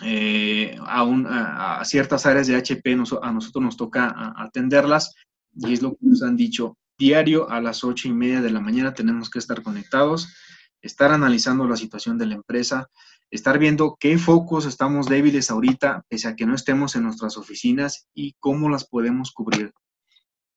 Eh, 0.03 0.77
a, 0.85 1.81
ciertas 1.85 2.25
áreas 2.25 2.47
de 2.47 2.55
HP 2.55 2.93
a 2.93 3.31
nosotros 3.31 3.63
nos 3.63 3.77
toca 3.77 4.33
atenderlas 4.37 5.13
y 5.55 5.73
es 5.73 5.81
lo 5.81 5.91
que 5.91 5.99
nos 6.01 6.23
han 6.23 6.35
dicho. 6.35 6.77
Diario 6.97 7.49
a 7.49 7.61
las 7.61 7.83
ocho 7.83 8.07
y 8.07 8.13
media 8.13 8.41
de 8.41 8.51
la 8.51 8.59
mañana 8.59 8.93
tenemos 8.93 9.29
que 9.29 9.39
estar 9.39 9.63
conectados, 9.63 10.33
estar 10.81 11.11
analizando 11.11 11.67
la 11.67 11.75
situación 11.75 12.17
de 12.17 12.27
la 12.27 12.35
empresa, 12.35 12.89
estar 13.31 13.57
viendo 13.57 13.97
qué 13.99 14.17
focos 14.17 14.65
estamos 14.65 15.07
débiles 15.07 15.49
ahorita, 15.49 16.03
pese 16.09 16.27
a 16.27 16.35
que 16.35 16.45
no 16.45 16.53
estemos 16.53 16.95
en 16.95 17.03
nuestras 17.03 17.37
oficinas 17.37 18.07
y 18.13 18.35
cómo 18.39 18.69
las 18.69 18.85
podemos 18.85 19.31
cubrir. 19.31 19.73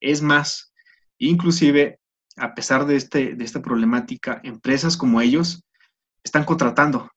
Es 0.01 0.21
más, 0.21 0.73
inclusive, 1.19 1.99
a 2.37 2.55
pesar 2.55 2.85
de, 2.85 2.97
este, 2.97 3.37
de 3.37 3.45
esta 3.45 3.63
problemática, 3.63 4.41
empresas 4.43 4.97
como 4.97 5.21
ellos 5.21 5.65
están 6.25 6.45
contratando. 6.45 7.11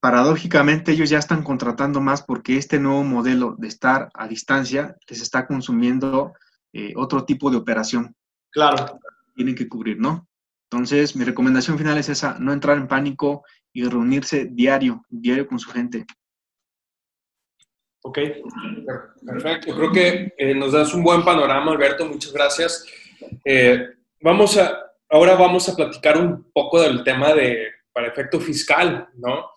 Paradójicamente, 0.00 0.92
ellos 0.92 1.10
ya 1.10 1.18
están 1.18 1.42
contratando 1.42 2.00
más 2.00 2.22
porque 2.22 2.56
este 2.56 2.78
nuevo 2.78 3.04
modelo 3.04 3.54
de 3.58 3.68
estar 3.68 4.08
a 4.14 4.26
distancia 4.26 4.96
les 5.06 5.20
está 5.20 5.46
consumiendo 5.46 6.32
eh, 6.72 6.94
otro 6.96 7.24
tipo 7.24 7.50
de 7.50 7.58
operación. 7.58 8.14
Claro. 8.50 8.98
Tienen 9.34 9.54
que 9.54 9.68
cubrir, 9.68 9.98
¿no? 9.98 10.26
Entonces, 10.70 11.16
mi 11.16 11.24
recomendación 11.24 11.76
final 11.76 11.98
es 11.98 12.08
esa, 12.08 12.38
no 12.38 12.52
entrar 12.52 12.78
en 12.78 12.88
pánico 12.88 13.44
y 13.72 13.84
reunirse 13.84 14.46
diario, 14.46 15.04
diario 15.08 15.46
con 15.46 15.58
su 15.58 15.70
gente. 15.70 16.06
Ok, 18.02 18.18
perfecto. 19.26 19.76
Creo 19.76 19.92
que 19.92 20.34
eh, 20.38 20.54
nos 20.54 20.72
das 20.72 20.94
un 20.94 21.02
buen 21.02 21.22
panorama, 21.22 21.72
Alberto. 21.72 22.06
Muchas 22.06 22.32
gracias. 22.32 22.86
Eh, 23.44 23.86
vamos 24.22 24.56
a, 24.56 24.78
ahora 25.10 25.34
vamos 25.34 25.68
a 25.68 25.76
platicar 25.76 26.16
un 26.16 26.50
poco 26.52 26.80
del 26.80 27.04
tema 27.04 27.34
de, 27.34 27.66
para 27.92 28.08
efecto 28.08 28.40
fiscal, 28.40 29.08
¿no? 29.14 29.50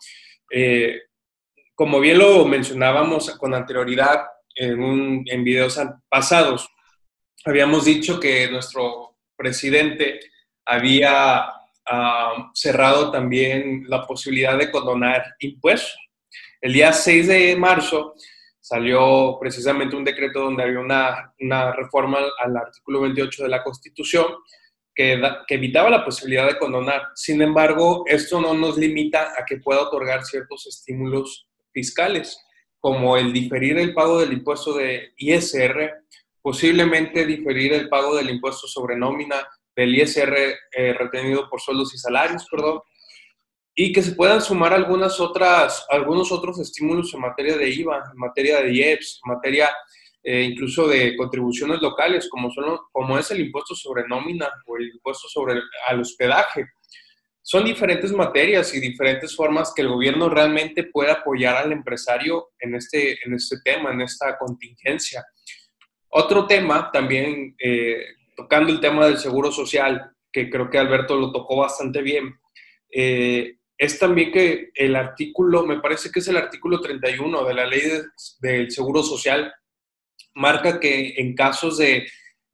Como 1.75 1.99
bien 1.99 2.19
lo 2.19 2.45
mencionábamos 2.45 3.31
con 3.37 3.53
anterioridad 3.53 4.25
en, 4.55 4.81
un, 4.81 5.23
en 5.25 5.43
videos 5.43 5.79
pasados, 6.09 6.69
habíamos 7.45 7.85
dicho 7.85 8.19
que 8.19 8.49
nuestro 8.49 9.17
presidente 9.35 10.19
había 10.65 11.45
ah, 11.85 12.51
cerrado 12.53 13.11
también 13.11 13.83
la 13.87 14.05
posibilidad 14.05 14.57
de 14.57 14.71
condonar 14.71 15.35
impuestos. 15.39 15.97
El 16.61 16.73
día 16.73 16.93
6 16.93 17.27
de 17.27 17.55
marzo 17.57 18.15
salió 18.59 19.37
precisamente 19.41 19.95
un 19.95 20.05
decreto 20.05 20.39
donde 20.39 20.63
había 20.63 20.79
una, 20.79 21.33
una 21.39 21.73
reforma 21.73 22.19
al 22.39 22.55
artículo 22.55 23.01
28 23.01 23.43
de 23.43 23.49
la 23.49 23.63
Constitución 23.63 24.27
que, 24.95 25.21
que, 25.47 25.55
evitaba 25.55 25.89
la 25.89 26.05
posibilidad 26.05 26.47
de 26.47 26.57
condonar. 26.57 27.09
Sin 27.15 27.41
embargo, 27.41 28.03
esto 28.07 28.39
no 28.41 28.53
nos 28.53 28.77
limita 28.77 29.33
a 29.37 29.45
que 29.45 29.57
pueda 29.57 29.81
otorgar 29.81 30.23
ciertos 30.23 30.67
estímulos 30.67 31.47
fiscales, 31.71 32.39
como 32.79 33.17
el 33.17 33.33
diferir 33.33 33.77
el 33.77 33.93
pago 33.93 34.19
del 34.19 34.33
impuesto 34.33 34.73
de 34.73 35.13
ISR 35.17 36.03
posiblemente 36.43 37.25
diferir 37.25 37.73
el 37.73 37.87
pago 37.87 38.15
del 38.15 38.29
impuesto 38.29 38.67
sobre 38.67 38.97
nómina 38.97 39.47
del 39.75 39.95
ISR 39.95 40.35
eh, 40.71 40.93
retenido 40.93 41.49
por 41.49 41.61
sueldos 41.61 41.95
y 41.95 41.97
salarios, 41.97 42.45
perdón, 42.51 42.81
y 43.73 43.91
que 43.91 44.03
se 44.03 44.11
puedan 44.11 44.41
sumar 44.41 44.73
algunas 44.73 45.19
otras, 45.19 45.85
algunos 45.89 46.31
otros 46.31 46.59
estímulos 46.59 47.11
en 47.13 47.21
materia 47.21 47.57
de 47.57 47.69
IVA, 47.69 48.03
en 48.11 48.19
materia 48.19 48.61
de 48.61 48.73
IEPS, 48.73 49.21
en 49.25 49.33
materia 49.33 49.69
eh, 50.23 50.43
incluso 50.43 50.87
de 50.87 51.17
contribuciones 51.17 51.81
locales, 51.81 52.29
como, 52.29 52.49
son, 52.51 52.77
como 52.91 53.17
es 53.19 53.29
el 53.31 53.41
impuesto 53.41 53.75
sobre 53.75 54.07
nómina 54.07 54.49
o 54.65 54.77
el 54.77 54.89
impuesto 54.89 55.27
sobre 55.27 55.59
al 55.87 55.99
hospedaje. 55.99 56.65
Son 57.41 57.65
diferentes 57.65 58.13
materias 58.13 58.73
y 58.73 58.79
diferentes 58.79 59.35
formas 59.35 59.73
que 59.75 59.81
el 59.81 59.89
gobierno 59.89 60.29
realmente 60.29 60.85
puede 60.85 61.11
apoyar 61.11 61.57
al 61.57 61.73
empresario 61.73 62.51
en 62.57 62.75
este, 62.75 63.17
en 63.25 63.33
este 63.33 63.57
tema, 63.65 63.91
en 63.91 63.99
esta 63.99 64.37
contingencia. 64.37 65.25
Otro 66.07 66.47
tema 66.47 66.89
también, 66.89 67.53
eh, 67.59 68.05
tocando 68.37 68.71
el 68.71 68.79
tema 68.79 69.07
del 69.07 69.17
seguro 69.17 69.51
social, 69.51 70.09
que 70.31 70.49
creo 70.49 70.69
que 70.69 70.77
Alberto 70.77 71.17
lo 71.17 71.33
tocó 71.33 71.57
bastante 71.57 72.01
bien, 72.01 72.39
eh, 72.89 73.57
es 73.77 73.99
también 73.99 74.31
que 74.31 74.69
el 74.75 74.95
artículo, 74.95 75.65
me 75.65 75.81
parece 75.81 76.11
que 76.11 76.19
es 76.19 76.27
el 76.29 76.37
artículo 76.37 76.79
31 76.79 77.43
de 77.43 77.53
la 77.53 77.65
ley 77.65 77.81
del 78.39 78.71
seguro 78.71 79.03
social, 79.03 79.53
marca 80.35 80.79
que 80.79 81.13
en 81.17 81.35
casos 81.35 81.77
de, 81.77 82.07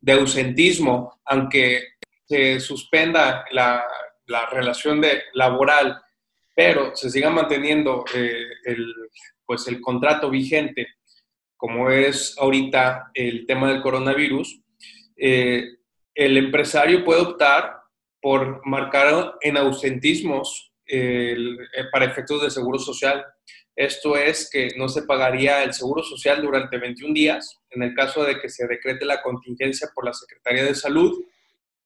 ausentismo, 0.08 1.20
aunque 1.26 1.84
se 2.26 2.60
suspenda 2.60 3.46
la, 3.52 3.84
relación 4.52 5.02
de, 5.02 5.24
laboral, 5.34 6.00
pero 6.56 6.96
se 6.96 7.10
siga 7.10 7.30
manteniendo 7.30 8.06
eh, 8.14 8.46
el, 8.66 8.94
pues 9.46 9.68
el 9.68 9.82
contrato 9.82 10.30
vigente 10.30 10.88
como 11.60 11.90
es 11.92 12.38
ahorita 12.40 13.12
el 13.14 13.46
tema 13.46 13.68
del 13.68 13.82
coronavirus, 13.82 14.62
eh, 15.18 15.68
el 16.16 16.38
empresario 16.38 17.04
puede 17.04 17.20
optar 17.20 17.82
por 18.22 18.66
marcar 18.66 19.34
en 19.42 19.58
ausentismos 19.58 20.72
eh, 20.88 21.36
para 21.92 22.06
efectos 22.06 22.42
de 22.42 22.50
seguro 22.50 22.80
social. 22.80 23.26
Esto 23.80 24.18
es 24.18 24.50
que 24.52 24.70
no 24.76 24.90
se 24.90 25.04
pagaría 25.04 25.64
el 25.64 25.74
seguro 25.74 26.04
social 26.04 26.42
durante 26.42 26.78
21 26.78 27.14
días 27.14 27.60
en 27.70 27.84
el 27.84 27.94
caso 27.94 28.24
de 28.24 28.40
que 28.40 28.50
se 28.50 28.68
decrete 28.68 29.06
la 29.06 29.22
contingencia 29.22 29.90
por 29.96 30.04
la 30.06 30.14
Secretaría 30.14 30.66
de 30.66 30.76
Salud. 30.76 31.24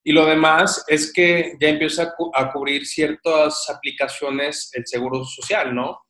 Y 0.02 0.12
lo 0.12 0.26
demás 0.26 0.84
es 0.88 1.12
que 1.12 1.54
ya 1.60 1.68
empieza 1.68 2.14
a 2.34 2.52
cubrir 2.52 2.84
ciertas 2.84 3.70
aplicaciones 3.70 4.70
el 4.74 4.86
seguro 4.86 5.24
social, 5.24 5.72
¿no? 5.74 6.00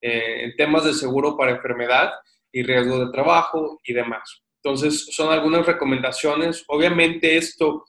Eh, 0.00 0.44
en 0.44 0.56
temas 0.56 0.84
de 0.84 0.94
seguro 0.94 1.36
para 1.36 1.52
enfermedad, 1.52 2.10
y 2.54 2.62
riesgo 2.62 3.04
de 3.04 3.12
trabajo 3.12 3.80
y 3.84 3.92
demás. 3.92 4.42
Entonces, 4.62 5.08
son 5.10 5.32
algunas 5.32 5.66
recomendaciones. 5.66 6.64
Obviamente 6.68 7.36
esto, 7.36 7.84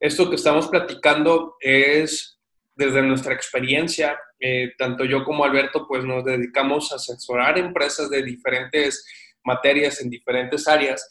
esto 0.00 0.28
que 0.28 0.34
estamos 0.34 0.68
platicando 0.68 1.56
es 1.60 2.38
desde 2.74 3.02
nuestra 3.02 3.32
experiencia. 3.32 4.18
Eh, 4.40 4.72
tanto 4.78 5.04
yo 5.04 5.22
como 5.24 5.44
Alberto, 5.44 5.86
pues 5.86 6.04
nos 6.04 6.24
dedicamos 6.24 6.92
a 6.92 6.96
asesorar 6.96 7.58
empresas 7.58 8.08
de 8.08 8.22
diferentes 8.22 9.04
materias 9.44 10.00
en 10.00 10.10
diferentes 10.10 10.66
áreas 10.66 11.08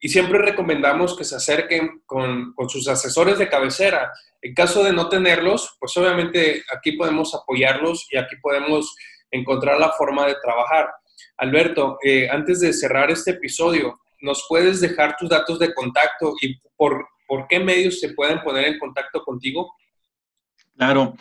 y 0.00 0.08
siempre 0.08 0.38
recomendamos 0.38 1.16
que 1.16 1.24
se 1.24 1.36
acerquen 1.36 2.02
con, 2.06 2.54
con, 2.54 2.70
sus 2.70 2.88
asesores 2.88 3.38
de 3.38 3.50
cabecera. 3.50 4.10
En 4.40 4.54
caso 4.54 4.82
de 4.82 4.94
no 4.94 5.10
tenerlos, 5.10 5.76
pues 5.78 5.94
obviamente 5.98 6.62
aquí 6.74 6.92
podemos 6.92 7.34
apoyarlos 7.34 8.08
y 8.10 8.16
aquí 8.16 8.36
podemos 8.40 8.96
encontrar 9.30 9.78
la 9.78 9.92
forma 9.92 10.26
de 10.26 10.36
trabajar. 10.42 10.88
Alberto, 11.36 11.98
eh, 12.02 12.28
antes 12.30 12.60
de 12.60 12.72
cerrar 12.72 13.10
este 13.10 13.32
episodio, 13.32 14.00
¿nos 14.22 14.46
puedes 14.48 14.80
dejar 14.80 15.16
tus 15.18 15.28
datos 15.28 15.58
de 15.58 15.74
contacto 15.74 16.34
y 16.40 16.58
por, 16.76 17.06
por 17.26 17.46
qué 17.46 17.60
medios 17.60 18.00
se 18.00 18.14
pueden 18.14 18.40
poner 18.40 18.66
en 18.66 18.78
contacto 18.78 19.22
contigo? 19.22 19.70
Claro, 20.76 21.14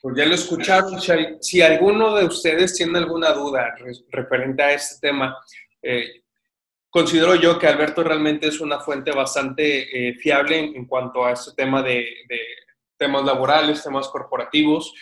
Pues 0.00 0.16
ya 0.16 0.26
lo 0.26 0.34
escucharon. 0.34 1.00
Si, 1.40 1.62
alguno 1.62 2.16
de 2.16 2.24
ustedes 2.24 2.74
tiene 2.74 2.98
alguna 2.98 3.32
duda 3.32 3.72
referente 4.10 4.64
a 4.64 4.72
este 4.72 5.08
tema, 5.08 5.36
eh, 5.82 6.22
considero 6.90 7.34
yo 7.34 7.58
que 7.58 7.66
Alberto 7.66 8.02
realmente 8.02 8.48
es 8.48 8.60
una 8.60 8.80
fuente 8.80 9.12
bastante 9.12 10.08
eh, 10.08 10.14
fiable 10.14 10.58
en, 10.58 10.86
cuanto 10.86 11.24
a 11.24 11.32
este 11.32 11.52
tema 11.56 11.82
de, 11.82 12.06
de 12.28 12.40
temas 12.96 13.24
laborales, 13.24 13.82
temas 13.82 14.08
corporativos. 14.08 14.92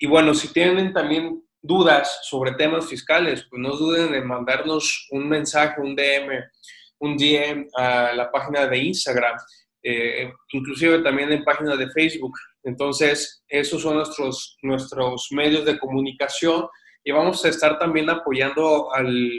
y 0.00 0.06
bueno, 0.06 0.32
si 0.32 0.52
tienen 0.52 0.92
también 0.92 1.42
dudas 1.60 2.20
sobre 2.22 2.52
temas 2.52 2.86
fiscales, 2.86 3.46
pues 3.50 3.60
no 3.60 3.76
duden 3.76 4.14
en 4.14 4.26
mandarnos 4.26 5.06
un 5.10 5.28
mensaje, 5.28 5.80
un 5.80 5.94
DM, 5.94 6.30
un 7.00 7.16
DM 7.16 7.68
a 7.76 8.12
la 8.14 8.30
página 8.30 8.66
de 8.66 8.78
Instagram, 8.78 9.36
eh, 9.82 10.32
inclusive 10.52 11.00
también 11.00 11.32
en 11.32 11.44
página 11.44 11.76
de 11.76 11.90
Facebook. 11.90 12.36
Entonces, 12.62 13.44
esos 13.48 13.82
son 13.82 13.96
nuestros, 13.96 14.56
nuestros 14.62 15.28
medios 15.30 15.64
de 15.64 15.78
comunicación 15.78 16.66
y 17.04 17.12
vamos 17.12 17.44
a 17.44 17.48
estar 17.48 17.78
también 17.78 18.10
apoyando 18.10 18.92
al, 18.94 19.30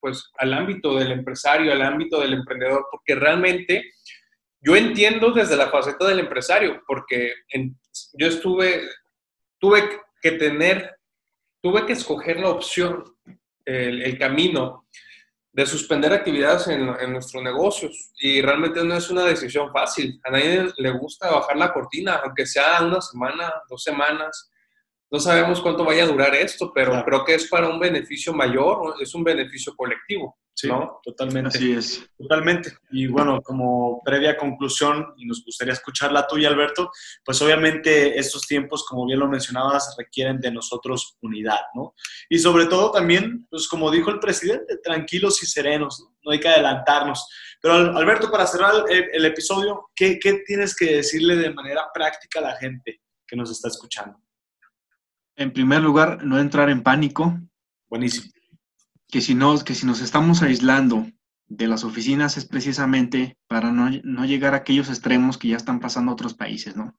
pues, 0.00 0.30
al 0.38 0.54
ámbito 0.54 0.96
del 0.96 1.12
empresario, 1.12 1.72
al 1.72 1.82
ámbito 1.82 2.20
del 2.20 2.34
emprendedor, 2.34 2.86
porque 2.90 3.14
realmente 3.14 3.92
yo 4.60 4.76
entiendo 4.76 5.30
desde 5.30 5.56
la 5.56 5.68
faceta 5.68 6.06
del 6.06 6.20
empresario, 6.20 6.82
porque 6.86 7.32
yo 8.14 8.26
estuve, 8.26 8.82
tuve 9.58 9.88
que 10.20 10.32
tener 10.32 10.98
tuve 11.60 11.86
que 11.86 11.92
escoger 11.92 12.40
la 12.40 12.50
opción, 12.50 13.04
el, 13.64 14.18
camino 14.18 14.86
de 15.52 15.66
suspender 15.66 16.12
actividades 16.12 16.68
en, 16.68 16.88
en, 17.00 17.12
nuestros 17.12 17.42
negocios. 17.42 18.12
Y 18.18 18.40
realmente 18.40 18.82
no 18.84 18.94
es 18.94 19.10
una 19.10 19.24
decisión 19.24 19.70
fácil. 19.72 20.20
A 20.24 20.30
nadie 20.30 20.70
le 20.76 20.90
gusta 20.92 21.30
bajar 21.30 21.56
la 21.56 21.72
cortina, 21.72 22.20
aunque 22.24 22.46
sea 22.46 22.82
una 22.82 23.00
semana, 23.00 23.52
dos 23.68 23.82
semanas. 23.82 24.50
No 25.10 25.18
sabemos 25.18 25.60
cuánto 25.60 25.84
vaya 25.84 26.04
a 26.04 26.08
durar 26.08 26.34
esto, 26.34 26.70
pero 26.74 27.02
creo 27.04 27.24
que 27.24 27.34
es 27.34 27.48
para 27.48 27.68
un 27.68 27.80
beneficio 27.80 28.32
mayor, 28.32 28.94
es 29.00 29.14
un 29.14 29.24
beneficio 29.24 29.74
colectivo. 29.74 30.38
Sí, 30.60 30.68
totalmente. 31.04 31.56
Así 31.56 31.72
es. 31.72 32.10
Totalmente. 32.18 32.72
Y 32.90 33.06
bueno, 33.06 33.40
como 33.42 34.02
previa 34.04 34.36
conclusión, 34.36 35.14
y 35.16 35.24
nos 35.24 35.44
gustaría 35.44 35.72
escuchar 35.72 36.10
la 36.10 36.26
tuya, 36.26 36.48
Alberto, 36.48 36.90
pues 37.24 37.40
obviamente 37.42 38.18
estos 38.18 38.42
tiempos, 38.42 38.84
como 38.84 39.06
bien 39.06 39.20
lo 39.20 39.28
mencionabas, 39.28 39.94
requieren 39.96 40.40
de 40.40 40.50
nosotros 40.50 41.16
unidad, 41.22 41.60
¿no? 41.74 41.94
Y 42.28 42.40
sobre 42.40 42.66
todo 42.66 42.90
también, 42.90 43.46
pues 43.48 43.68
como 43.68 43.88
dijo 43.88 44.10
el 44.10 44.18
presidente, 44.18 44.78
tranquilos 44.78 45.40
y 45.44 45.46
serenos, 45.46 46.00
¿no? 46.00 46.16
no 46.24 46.32
hay 46.32 46.40
que 46.40 46.48
adelantarnos. 46.48 47.28
Pero 47.62 47.74
Alberto, 47.74 48.28
para 48.28 48.46
cerrar 48.46 48.84
el, 48.88 49.24
episodio, 49.24 49.90
¿qué, 49.94 50.18
¿qué 50.18 50.42
tienes 50.44 50.74
que 50.74 50.96
decirle 50.96 51.36
de 51.36 51.54
manera 51.54 51.86
práctica 51.94 52.40
a 52.40 52.42
la 52.42 52.56
gente 52.56 53.00
que 53.26 53.36
nos 53.36 53.50
está 53.52 53.68
escuchando? 53.68 54.18
En 55.38 55.52
primer 55.52 55.80
lugar, 55.80 56.22
no 56.24 56.38
entrar 56.38 56.68
en 56.68 56.82
pánico. 56.82 57.40
Buenísimo 57.88 58.30
que 59.08 59.20
si, 59.20 59.34
no, 59.34 59.58
que 59.64 59.74
si 59.74 59.86
nos 59.86 60.00
estamos 60.00 60.42
aislando 60.42 61.10
de 61.46 61.66
las 61.66 61.82
oficinas 61.82 62.36
es 62.36 62.44
precisamente 62.44 63.38
para 63.46 63.72
no, 63.72 64.26
llegar 64.26 64.52
a 64.52 64.58
aquellos 64.58 64.90
extremos 64.90 65.38
que 65.38 65.48
ya 65.48 65.56
están 65.56 65.80
pasando 65.80 66.10
a 66.10 66.14
otros 66.14 66.34
países, 66.34 66.76
¿no? 66.76 66.98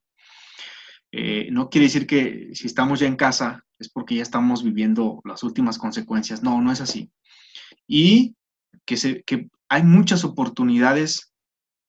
Eh, 1.12 1.48
no 1.50 1.70
quiere 1.70 1.86
decir 1.86 2.06
que 2.06 2.50
si 2.54 2.66
estamos 2.66 3.00
ya 3.00 3.06
en 3.06 3.16
casa 3.16 3.64
es 3.78 3.88
porque 3.88 4.16
ya 4.16 4.22
estamos 4.22 4.62
viviendo 4.62 5.20
las 5.24 5.42
últimas 5.42 5.78
consecuencias. 5.78 6.42
No, 6.42 6.60
no 6.60 6.70
es 6.70 6.80
así. 6.80 7.10
Y 7.86 8.36
que, 8.84 8.96
se, 8.96 9.22
que 9.22 9.48
hay 9.68 9.82
muchas 9.82 10.24
oportunidades 10.24 11.32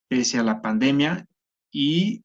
pese 0.08 0.39
a 0.39 0.43
la 0.43 0.62
pandemia 0.62 1.28
y 1.72 2.24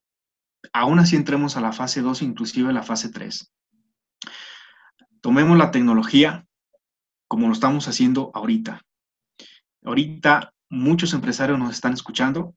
aún 0.73 0.99
así 0.99 1.17
entremos 1.17 1.57
a 1.57 1.61
la 1.61 1.73
fase 1.73 2.03
2, 2.03 2.23
inclusive 2.23 2.71
a 2.71 2.73
la 2.73 2.83
fase 2.83 3.11
3. 3.11 3.53
Tomemos 5.27 5.59
la 5.59 5.73
tecnología, 5.73 6.47
como 7.27 7.49
lo 7.49 7.53
estamos 7.53 7.89
haciendo 7.89 8.31
ahorita. 8.33 8.83
Ahorita 9.83 10.55
muchos 10.71 11.15
empresarios 11.15 11.59
nos 11.59 11.73
están 11.73 11.95
escuchando. 11.95 12.55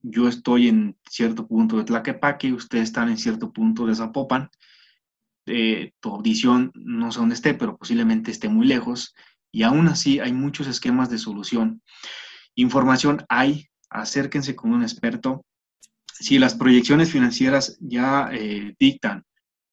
Yo 0.00 0.26
estoy 0.26 0.68
en 0.68 0.96
cierto 1.06 1.46
punto 1.46 1.76
de 1.76 1.84
Tlaquepaque, 1.84 2.54
ustedes 2.54 2.84
están 2.84 3.10
en 3.10 3.18
cierto 3.18 3.52
punto 3.52 3.84
de 3.84 3.94
Zapopan. 3.94 4.48
Eh, 5.44 5.92
tu 6.00 6.14
audición 6.14 6.72
no 6.74 7.12
sé 7.12 7.18
dónde 7.18 7.34
esté, 7.34 7.52
pero 7.52 7.76
posiblemente 7.76 8.30
esté 8.30 8.48
muy 8.48 8.66
lejos. 8.66 9.14
Y 9.50 9.62
aún 9.62 9.86
así 9.86 10.18
hay 10.18 10.32
muchos 10.32 10.68
esquemas 10.68 11.10
de 11.10 11.18
solución. 11.18 11.82
Información 12.54 13.26
hay, 13.28 13.68
acérquense 13.90 14.56
con 14.56 14.72
un 14.72 14.82
experto. 14.82 15.44
Si 16.06 16.38
las 16.38 16.54
proyecciones 16.54 17.12
financieras 17.12 17.76
ya 17.80 18.30
eh, 18.32 18.74
dictan 18.78 19.26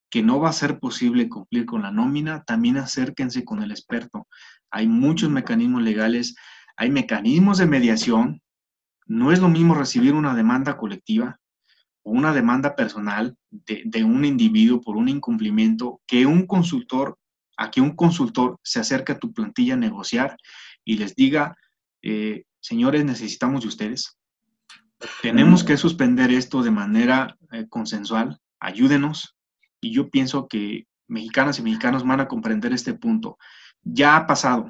que 0.09 0.23
no 0.23 0.39
va 0.39 0.49
a 0.49 0.53
ser 0.53 0.79
posible 0.79 1.29
cumplir 1.29 1.65
con 1.65 1.83
la 1.83 1.91
nómina, 1.91 2.43
también 2.43 2.77
acérquense 2.77 3.45
con 3.45 3.61
el 3.61 3.71
experto. 3.71 4.27
Hay 4.71 4.87
muchos 4.87 5.29
mecanismos 5.29 5.83
legales, 5.83 6.35
hay 6.75 6.89
mecanismos 6.89 7.57
de 7.59 7.67
mediación. 7.67 8.41
No 9.05 9.31
es 9.31 9.39
lo 9.39 9.49
mismo 9.49 9.75
recibir 9.75 10.13
una 10.13 10.35
demanda 10.35 10.77
colectiva 10.77 11.39
o 12.03 12.11
una 12.11 12.33
demanda 12.33 12.75
personal 12.75 13.35
de, 13.49 14.03
un 14.03 14.25
individuo 14.25 14.81
por 14.81 14.97
un 14.97 15.09
incumplimiento 15.09 16.01
que 16.07 16.25
un 16.25 16.47
consultor, 16.47 17.17
a 17.57 17.69
que 17.69 17.81
un 17.81 17.95
consultor 17.95 18.57
se 18.63 18.79
acerque 18.79 19.11
a 19.11 19.19
tu 19.19 19.33
plantilla 19.33 19.73
a 19.73 19.77
negociar 19.77 20.37
y 20.85 20.97
les 20.97 21.15
diga, 21.15 21.55
eh, 22.01 22.45
señores, 22.61 23.05
necesitamos 23.05 23.61
de 23.61 23.67
ustedes. 23.67 24.17
Tenemos 25.21 25.63
que 25.63 25.77
suspender 25.77 26.31
esto 26.31 26.61
de 26.61 26.71
manera 26.71 27.37
eh, 27.51 27.67
consensual. 27.69 28.39
Ayúdenos, 28.59 29.35
y 29.81 29.91
yo 29.91 30.09
pienso 30.09 30.47
que 30.47 30.85
mexicanas 31.07 31.59
y 31.59 31.63
mexicanos 31.63 32.05
van 32.05 32.19
a 32.19 32.27
comprender 32.27 32.73
este 32.73 32.93
punto. 32.93 33.37
Ya 33.83 34.15
ha 34.15 34.27
pasado. 34.27 34.67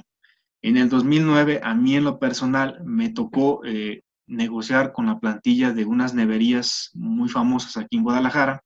En 0.62 0.78
el 0.78 0.90
2009, 0.90 1.62
a 1.64 1.74
mí 1.74 1.96
en 1.96 2.04
lo 2.04 2.20
personal, 2.20 2.82
me 2.84 3.10
tocó 3.10 3.62
eh, 3.66 4.02
negociar 4.28 4.94
con 4.94 5.08
la 5.08 5.20
plantilla 5.20 5.72
de 5.72 5.86
unas 5.86 6.14
neverías 6.14 6.92
muy 6.94 7.30
famosas 7.30 7.78
aquí 7.78 7.98
en 7.98 8.04
Guadalajara. 8.04 8.64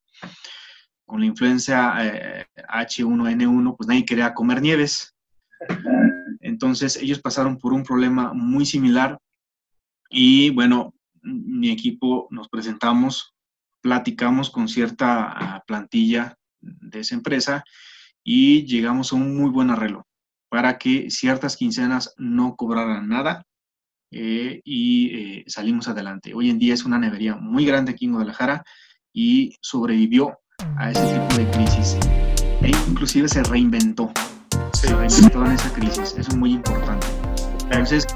Con 1.06 1.20
la 1.20 1.26
influencia 1.28 1.94
H1N1, 2.70 3.72
eh, 3.72 3.76
pues 3.78 3.88
nadie 3.88 4.06
quería 4.06 4.34
comer 4.34 4.62
nieves. 4.62 5.16
Entonces, 6.41 6.98
ellos 6.98 7.20
pasaron 7.20 7.58
por 7.58 7.74
un 7.74 7.84
problema 7.84 8.34
muy 8.34 8.66
similar. 8.66 9.20
Y 10.10 10.50
bueno, 10.50 10.94
mi 11.22 11.72
equipo 11.72 12.28
nos 12.32 12.50
presentamos 12.50 13.33
platicamos 13.84 14.50
con 14.50 14.68
cierta 14.70 15.26
ah, 15.28 15.64
plantilla 15.68 16.38
de 16.62 17.02
esa 17.02 17.16
empresa 17.16 17.64
y 18.24 18.66
llegamos 18.66 19.12
a 19.12 19.18
un 19.18 19.38
muy 19.38 19.52
buen 19.52 19.70
arreglo 19.70 20.08
para 20.50 20.78
que 20.78 21.12
ciertas 21.12 21.58
quincenas 21.58 22.14
no 22.18 22.56
cobraran 22.56 23.10
nada 23.10 23.46
eh, 24.12 24.62
y 24.64 25.16
eh, 25.16 25.44
salimos 25.48 25.88
adelante. 25.90 26.34
Hoy 26.34 26.50
en 26.50 26.60
día 26.60 26.74
es 26.74 26.86
una 26.86 26.98
nevería 26.98 27.36
muy 27.36 27.66
grande 27.66 27.92
aquí 27.92 28.06
en 28.06 28.12
Guadalajara 28.12 28.64
y 29.12 29.58
sobrevivió 29.62 30.40
a 30.78 30.92
ese 30.92 31.20
tipo 31.20 31.36
de 31.36 31.52
crisis 31.52 31.98
e 32.62 32.70
inclusive 32.90 33.28
se 33.28 33.44
reinventó. 33.44 34.12
Se 34.74 34.96
reinventó 34.96 35.46
en 35.46 35.52
esa 35.52 35.74
crisis, 35.74 36.16
eso 36.18 36.30
es 36.30 36.36
muy 36.36 36.54
importante. 36.54 37.08
Entonces, 37.64 38.08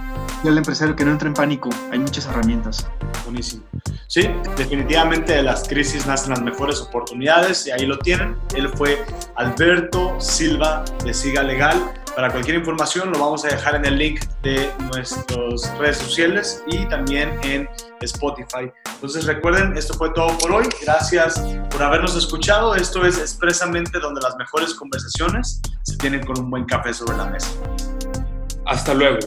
y 0.47 0.49
al 0.49 0.57
empresario 0.57 0.95
que 0.95 1.03
no 1.03 1.11
entre 1.11 1.27
en 1.27 1.33
pánico, 1.33 1.69
hay 1.91 1.99
muchas 1.99 2.25
herramientas. 2.25 2.87
Buenísimo. 3.25 3.63
Sí, 4.07 4.29
definitivamente 4.55 5.33
de 5.33 5.43
las 5.43 5.67
crisis 5.67 6.07
nacen 6.07 6.29
las 6.29 6.41
mejores 6.41 6.79
oportunidades 6.79 7.67
y 7.67 7.71
ahí 7.71 7.85
lo 7.85 7.99
tienen. 7.99 8.37
Él 8.55 8.69
fue 8.69 9.05
Alberto 9.35 10.15
Silva 10.21 10.85
de 11.03 11.13
Siga 11.13 11.43
Legal. 11.43 11.91
Para 12.15 12.31
cualquier 12.31 12.55
información 12.55 13.11
lo 13.11 13.19
vamos 13.19 13.43
a 13.43 13.49
dejar 13.49 13.75
en 13.75 13.85
el 13.85 13.97
link 13.97 14.23
de 14.41 14.71
nuestras 14.93 15.77
redes 15.77 15.97
sociales 15.97 16.63
y 16.67 16.85
también 16.85 17.37
en 17.43 17.67
Spotify. 17.99 18.71
Entonces 18.93 19.25
recuerden, 19.25 19.77
esto 19.77 19.95
fue 19.95 20.11
todo 20.11 20.35
por 20.37 20.53
hoy. 20.53 20.69
Gracias 20.81 21.43
por 21.69 21.83
habernos 21.83 22.15
escuchado. 22.15 22.73
Esto 22.73 23.05
es 23.05 23.17
expresamente 23.17 23.99
donde 23.99 24.21
las 24.21 24.37
mejores 24.37 24.73
conversaciones 24.73 25.61
se 25.83 25.97
tienen 25.97 26.25
con 26.25 26.39
un 26.39 26.49
buen 26.49 26.63
café 26.63 26.93
sobre 26.93 27.17
la 27.17 27.25
mesa. 27.25 27.49
Hasta 28.65 28.93
luego. 28.93 29.19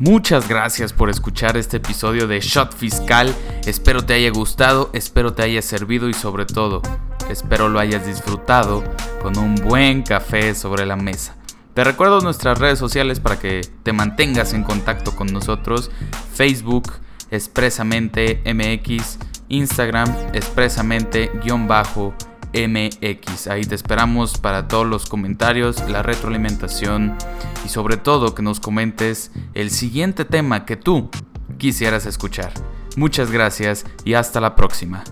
Muchas 0.00 0.48
gracias 0.48 0.94
por 0.94 1.10
escuchar 1.10 1.58
este 1.58 1.76
episodio 1.76 2.26
de 2.26 2.40
Shot 2.40 2.74
Fiscal. 2.74 3.36
Espero 3.66 4.02
te 4.02 4.14
haya 4.14 4.30
gustado, 4.30 4.88
espero 4.94 5.34
te 5.34 5.42
haya 5.42 5.60
servido 5.60 6.08
y 6.08 6.14
sobre 6.14 6.46
todo, 6.46 6.80
espero 7.28 7.68
lo 7.68 7.78
hayas 7.78 8.06
disfrutado 8.06 8.82
con 9.20 9.36
un 9.36 9.56
buen 9.56 10.00
café 10.02 10.54
sobre 10.54 10.86
la 10.86 10.96
mesa. 10.96 11.36
Te 11.74 11.84
recuerdo 11.84 12.22
nuestras 12.22 12.58
redes 12.58 12.78
sociales 12.78 13.20
para 13.20 13.38
que 13.38 13.60
te 13.82 13.92
mantengas 13.92 14.54
en 14.54 14.64
contacto 14.64 15.14
con 15.14 15.26
nosotros. 15.26 15.90
Facebook, 16.32 16.94
expresamente 17.30 18.42
MX, 18.46 19.18
Instagram, 19.48 20.08
expresamente-bajo 20.32 22.14
MX. 22.54 23.48
Ahí 23.48 23.64
te 23.64 23.74
esperamos 23.74 24.38
para 24.38 24.68
todos 24.68 24.86
los 24.86 25.06
comentarios, 25.06 25.88
la 25.88 26.02
retroalimentación 26.02 27.16
y 27.64 27.68
sobre 27.68 27.96
todo 27.96 28.34
que 28.34 28.42
nos 28.42 28.60
comentes 28.60 29.32
el 29.54 29.70
siguiente 29.70 30.24
tema 30.24 30.64
que 30.64 30.76
tú 30.76 31.10
quisieras 31.58 32.06
escuchar. 32.06 32.52
Muchas 32.96 33.30
gracias 33.30 33.84
y 34.04 34.14
hasta 34.14 34.40
la 34.40 34.54
próxima. 34.54 35.04